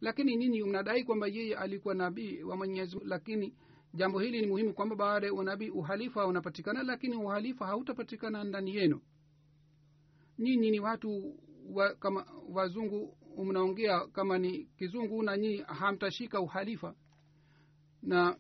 [0.01, 3.55] Lakini nyinyi mnadai kwamba yeye alikuwa nabii wa mwenyezi lakini
[3.95, 9.01] jambo hili ni muhimu kwamba baada ya unabii uhalifa unapatikana lakini uhalifa hautapatikana ndani yenu.
[10.39, 11.39] Nyinyi ni watu
[11.73, 16.95] wa, kama wazungu mnaongea kama ni kizungu na nyinyi hamtashika uhalifa.
[18.03, 18.37] Na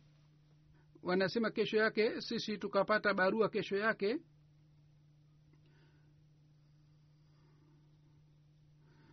[1.02, 4.18] wanasema kesho yake sisi tukapata barua kesho yake.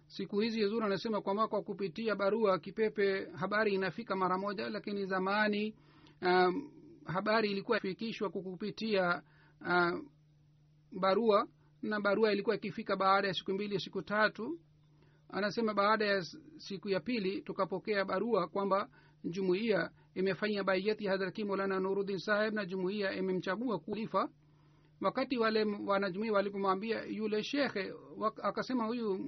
[0.08, 5.76] Siku hizi zuri anasema kwa kupitia barua kipepe habari inafika mara moja lakini zamani
[6.22, 6.72] um,
[7.06, 9.22] habari ilikuwa fikishwa kwa kupitia
[9.62, 10.00] uh,
[10.92, 11.48] barua
[11.82, 14.60] na barua ilikuwa ikifika baada ya siku mbili siku tatu
[15.32, 16.24] anasema baada ya
[16.58, 18.90] siku ya pili tukapokea barua kwamba
[19.24, 24.30] jumuiya imefanya baiyati hadrati molana nurudin saheb na jumuiya imemchagua kulifa.
[25.02, 27.94] Wakati wale wanajumuia walipomwambia yule shekhe
[28.44, 29.20] akasema huyu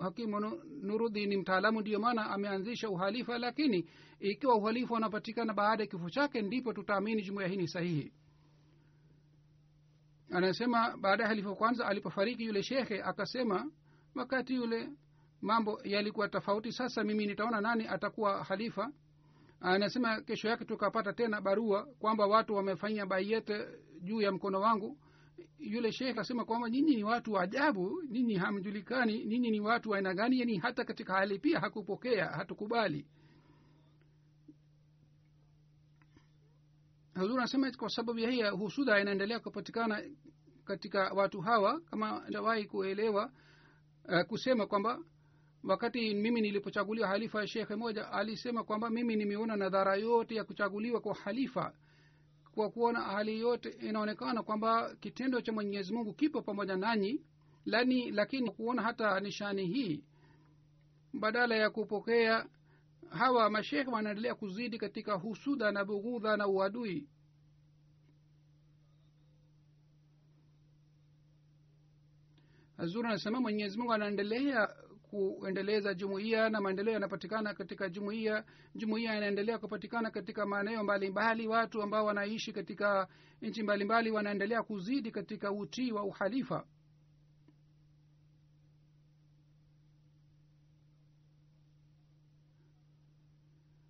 [0.00, 0.40] hakimu
[0.82, 3.88] nurudhi ni mtaalamu ndiyo maana ameanzisha uhalifa lakini
[4.20, 8.12] ikiwa uhalifa unapatikana baada ya kifo chake ndipo tutaamini jumuiya hii ni sahihi.
[10.30, 13.70] Anasema baada ya halifa kwanza alipofariki yule shekhe akasema
[14.14, 14.88] wakati yule
[15.42, 16.72] mambo yalikuwa tofauti.
[16.72, 18.92] Sasa mimi nitaona nani atakuwa halifa
[19.60, 23.66] anasema kesho yake tukapata tena barua kwamba watu wamefanya baiyete
[24.00, 24.98] juu ya mkono wangu.
[25.58, 29.96] Yule shekh akasema kwamba nyinyi ni watu wa ajabu nyinyi hamjulikani nyinyi ni watu wa
[29.96, 30.38] aina gani?
[30.40, 33.06] Yani hata katika hali pia hakupokea hatukubali.
[37.14, 40.02] Huzuri anasema kwa sababu ya hiya husuda inaendelea kupatikana
[40.64, 43.32] katika watu hawa kama jawahi kuelewa
[44.08, 44.98] uh, kusema kwamba
[45.64, 51.00] wakati mimi nilipochaguliwa halifa ya shekhe moja alisema kwamba mimi nimeona nadhara yote ya kuchaguliwa
[51.00, 51.72] kwa halifa
[52.54, 57.20] kwa kuona hali yote inaonekana kwamba kitendo cha mwenyezi mungu kipo pamoja nanyi
[57.64, 60.04] lani lakini kuona hata nishani hii.
[61.12, 62.46] Badala ya kupokea
[63.10, 67.08] hawa mashekhe wanaendelea kuzidi katika husuda na bughudha na uadui.
[72.76, 74.68] Hazuri anasema mwenyezi mungu anaendelea
[75.12, 78.44] kuendeleza jumuiya na maendeleo yanapatikana katika jumuiya.
[78.74, 81.48] Jumuiya inaendelea kupatikana katika maeneo mbalimbali.
[81.48, 83.08] Watu ambao wanaishi katika
[83.42, 86.64] nchi mbalimbali wanaendelea kuzidi katika utii wa uhalifa.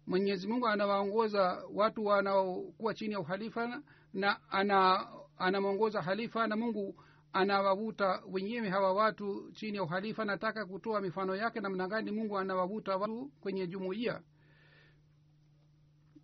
[0.07, 5.09] Mwenyezi mungu anawaongoza watu wanaokuwa chini ya uhalifa na ana
[5.39, 7.03] anamwongoza halifa na mungu
[7.33, 12.97] anawavuta wenyewe hawa watu chini ya uhalifa nataka kutoa mifano yake namna gani mungu anawavuta
[12.97, 14.23] watu kwenye jumuiya.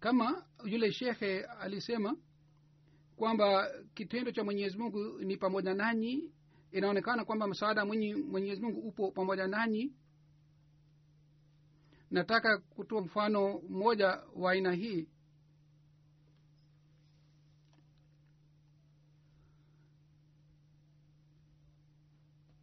[0.00, 2.16] Kama yule shekhe alisema
[3.16, 6.32] kwamba kitendo cha mwenyezi mungu ni pamoja nanyi
[6.72, 9.92] inaonekana kwamba msaada mwenyezi mungu upo pamoja nanyi.
[12.10, 15.08] Nataka kutoa mfano mmoja wa aina hii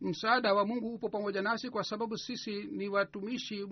[0.06, 3.64] msaada wa mungu upo pamoja nasi kwa sababu sisi ni watumishi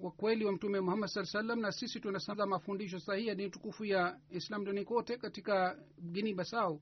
[0.00, 3.84] wa kweli wa mtume muhammad saa salam na sisi tunasamza mafundisho sahihi ya dini tukufu
[3.84, 5.78] ya islam duni kote katika
[6.12, 6.80] gini basau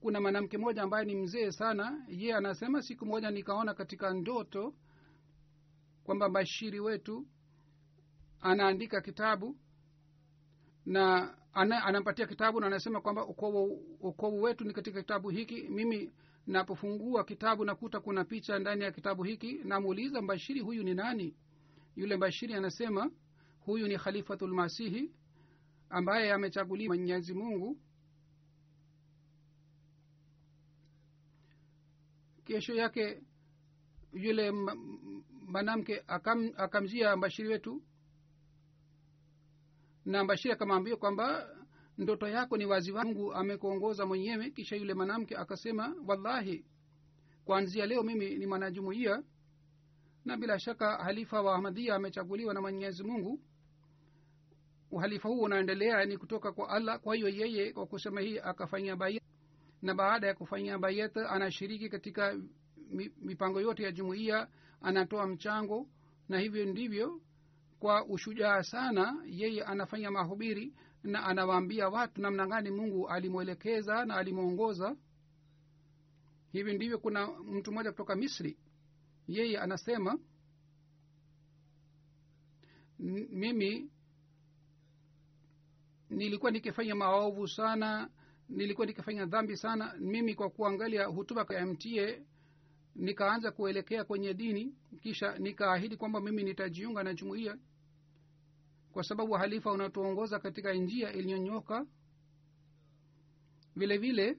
[0.00, 4.74] kuna mwanamke mmoja ambaye ni mzee sana ye anasema siku moja nikaona katika ndoto
[6.04, 7.26] kwamba bashiri wetu
[8.40, 9.56] anaandika kitabu
[10.86, 13.26] na ana, anampatia kitabu na anasema kwamba
[14.00, 16.12] ukovu wetu ni katika kitabu hiki mimi
[16.46, 21.36] napofungua kitabu nakuta kuna picha ndani ya kitabu hiki namuuliza mbashiri huyu ni nani?
[21.96, 23.10] Yule mbashiri anasema
[23.60, 25.12] huyu ni khalifatulmasihi
[25.90, 27.78] ambaye amechaguliwa mwenyezi mungu.
[32.44, 33.22] Kesho yake
[34.12, 34.50] yule
[35.46, 37.82] mwanamke akam, akamjia mbashiri wetu
[40.04, 41.55] na mbashiri akamwambia kwamba
[41.98, 42.92] ndoto yako ni wazi.
[42.92, 44.50] Mungu amekuongoza mwenyewe.
[44.50, 46.64] Kisha yule mwanamke akasema wallahi
[47.44, 49.22] kuanzia leo mimi ni mwanajumuia
[50.24, 53.40] na bila shaka halifa wa ahmadia amechaguliwa na mwenyezi mungu.
[54.90, 57.00] Uhalifa huu unaendelea ni kutoka kwa allah.
[57.00, 59.22] Kwa hiyo yeye kwa kusema hii akafanyia bayat.
[59.82, 62.38] Na baada ya kufanyia bayat anashiriki katika
[63.22, 64.48] mipango yote ya jumuiya.
[64.80, 65.86] Anatoa mchango.
[66.28, 67.20] Na hivyo ndivyo
[67.78, 74.96] kwa ushujaa sana yeye anafanya mahubiri na anawaambia watu namna gani mungu alimwelekeza na alimwongoza
[76.52, 78.56] hivi ndivyo kuna mtu mmoja kutoka misri.
[79.28, 80.18] Yeye anasema
[83.30, 83.90] mimi
[86.10, 88.10] nilikuwa nikifanya maovu sana
[88.48, 92.22] nilikuwa nikifanya dhambi sana mimi kwa kuangalia hutuba ya mtie
[92.94, 97.58] nikaanza kuelekea kwenye dini kisha nikaahidi kwamba mimi nitajiunga na jumuiya
[98.96, 101.86] kwa sababu halifa unatuongoza katika njia iliyonyoka
[103.76, 104.38] vile vile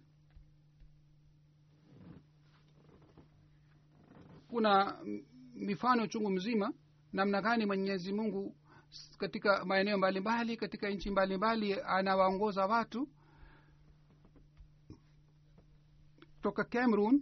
[4.48, 5.00] kuna
[5.56, 6.74] mifano chungu mzima
[7.14, 8.56] namna gani mwenyezi mungu
[9.18, 13.10] katika maeneo mbalimbali katika nchi mbalimbali anawaongoza watu.
[16.42, 17.22] Toka cameroon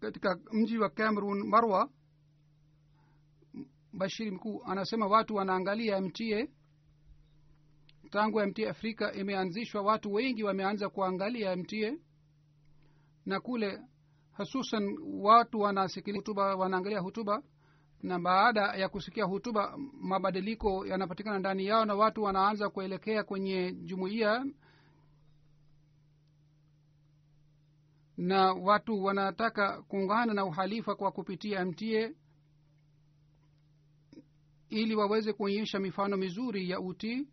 [0.00, 1.90] katika mji wa cameroon marwa
[3.98, 6.46] bashiri mkuu anasema watu wanaangalia mta
[8.10, 11.96] tangu mta afrika imeanzishwa watu wengi wameanza kuangalia mta
[13.26, 13.80] na kule
[14.36, 17.42] hususan watu wanasikiliza hutuba wanaangalia hutuba.
[18.02, 24.44] Na baada ya kusikia hutuba mabadiliko yanapatikana ndani yao na watu wanaanza kuelekea kwenye jumuiya.
[28.16, 32.10] Na watu wanataka kuungana na uhalifa kwa kupitia mta
[34.74, 37.26] ili waweze kuonyesha mifano mizuri ya utii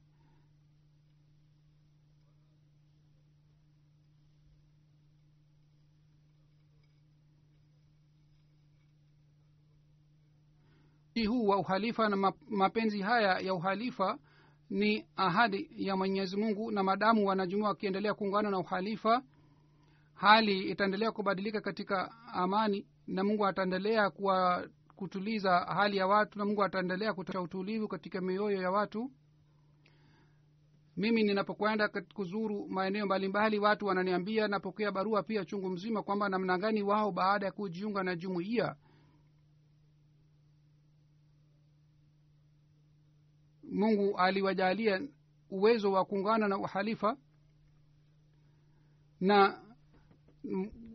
[11.27, 14.17] huu wa uhalifa na mapenzi haya ya uhalifa
[14.69, 19.23] ni ahadi ya mwenyezi mungu na madamu wanajumua wakiendelea kuungana na uhalifa.
[20.13, 24.67] Hali itaendelea kubadilika katika amani na mungu ataendelea kuwa
[25.01, 29.11] kutuliza hali ya watu na mungu ataendelea kutoa utulivu katika mioyo ya watu.
[30.97, 36.83] Mimi ninapokwenda kuzuru maeneo mbalimbali watu wananiambia napokea barua pia chungu mzima kwamba namna gani
[36.83, 38.75] wao baada ya kujiunga na jumuiya.
[43.63, 45.01] Mungu aliwajalia
[45.49, 47.17] uwezo wa kuungana na uhalifa
[49.19, 49.61] na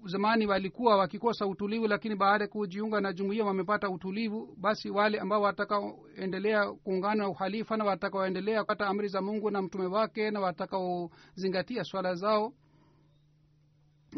[0.06, 4.54] zamani walikuwa wakikosa utulivu lakini baada ya kujiunga na jumuia wamepata utulivu.
[4.56, 9.86] Basi wale ambao watakaoendelea kuungana na uhalifa na watakaoendelea kupata amri za mungu na mtume
[9.86, 12.52] wake na watakaozingatia swala zao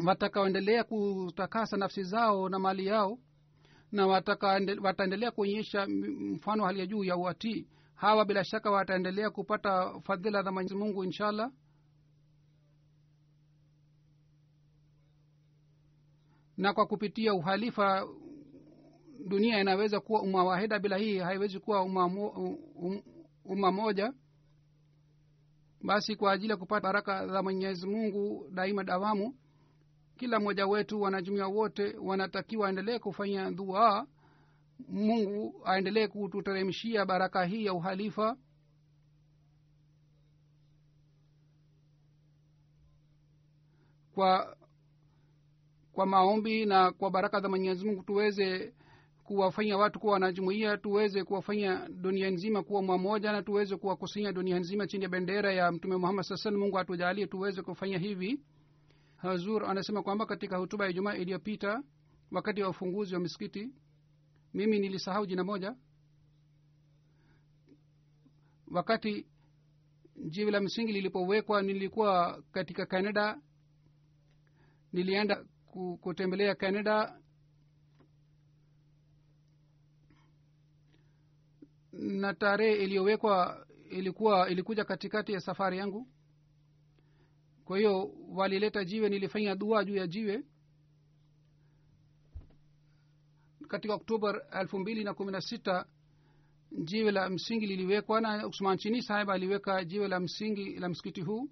[0.05, 3.17] watakaoendelea kutakasa nafsi zao na mali yao
[3.91, 4.07] na
[4.81, 5.87] wataendelea kuonyesha
[6.19, 11.03] mfano hali ya juu ya uatii hawa bila shaka wataendelea kupata fadhila za mwenyezi mungu
[11.03, 11.51] inshallah
[16.59, 18.07] na kwa kupitia uhalifa
[19.27, 20.79] dunia inaweza kuwa umma wahida.
[20.79, 22.57] Bila hii haiwezi kuwa umma, um,
[23.45, 24.13] um, moja.
[25.83, 29.35] Basi kwa ajili ya kupata baraka za mwenyezi mungu daima dawamu
[30.17, 34.07] kila mmoja wetu wanajumia wote wanatakiwa aendelee kufanya dua.
[34.89, 38.37] Mungu aendelee kututeremshia baraka hii ya uhalifa.
[44.13, 44.58] Kwa
[45.99, 48.73] kwa maombi na kwa baraka za mwenyezi mungu tuweze
[49.23, 54.87] kuwafanya watu kuwa wanajumuia tuweze kuwafanya dunia nzima kuwa mwamoja na tuweze kuwakusanya dunia nzima
[54.87, 58.39] chini ya bendera ya mtume muhammad saa salam mungu atujalie tuweze kufanya hivi.
[59.15, 61.83] Hazur anasema kwamba katika hutuba ya jumaa iliyopita
[62.31, 63.69] wakati wa ufunguzi wa misikiti
[64.53, 65.75] mimi nilisahau jina moja.
[68.71, 69.25] Wakati
[70.29, 73.37] jiwe la msingi lilipowekwa nilikuwa katika canada
[74.93, 75.45] nilienda
[76.01, 77.19] kutembelea canada.
[81.91, 86.07] Na tarehe iliyowekwa ilikuwa ilikuja katikati ya safari yangu.
[87.65, 90.43] Kwa hiyo walileta jiwe nilifanya dua juu ya jiwe.
[93.67, 95.85] Katika oktoba elfu mbili na kumi na sita
[96.83, 101.49] jiwe la msingi liliwekwa na usman chini aliweka jiwe la msingi la msikiti huu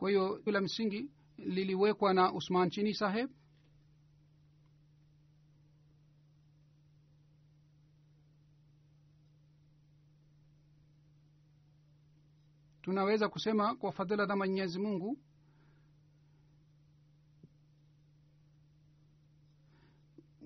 [0.00, 3.30] kwa hiyo la msingi liliwekwa na usman chini saheb.
[12.82, 15.18] Tunaweza kusema kwa fadhila za mwenyezi mungu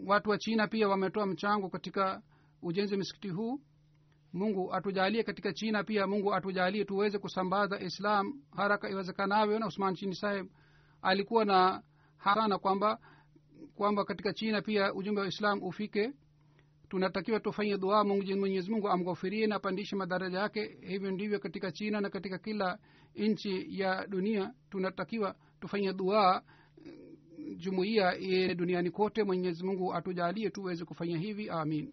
[0.06, 2.22] watu wa china pia wametoa mchango katika
[2.62, 3.60] ujenzi wa msikiti huu
[4.34, 9.58] mungu atujalie katika china pia mungu atujalie tuweze kusambaza islam haraka iwezekanavyo.
[9.58, 10.46] Na usman chini saheb
[11.02, 11.82] alikuwa na
[12.16, 12.98] hasana kwamba
[13.74, 16.12] kwamba katika china pia ujumbe wa islam ufike.
[16.88, 20.78] Tunatakiwa tufanye dua mungu mwenyezi mungu amghofirie na apandishe madaraja yake.
[20.80, 22.78] Hivyo ndivyo katika china na katika kila
[23.14, 26.42] nchi ya dunia tunatakiwa tufanye dua
[27.56, 28.14] jumuiya
[28.54, 29.24] duniani kote.
[29.24, 31.50] Mwenyezi mungu atujalie tuweze kufanya hivi.
[31.50, 31.92] Amin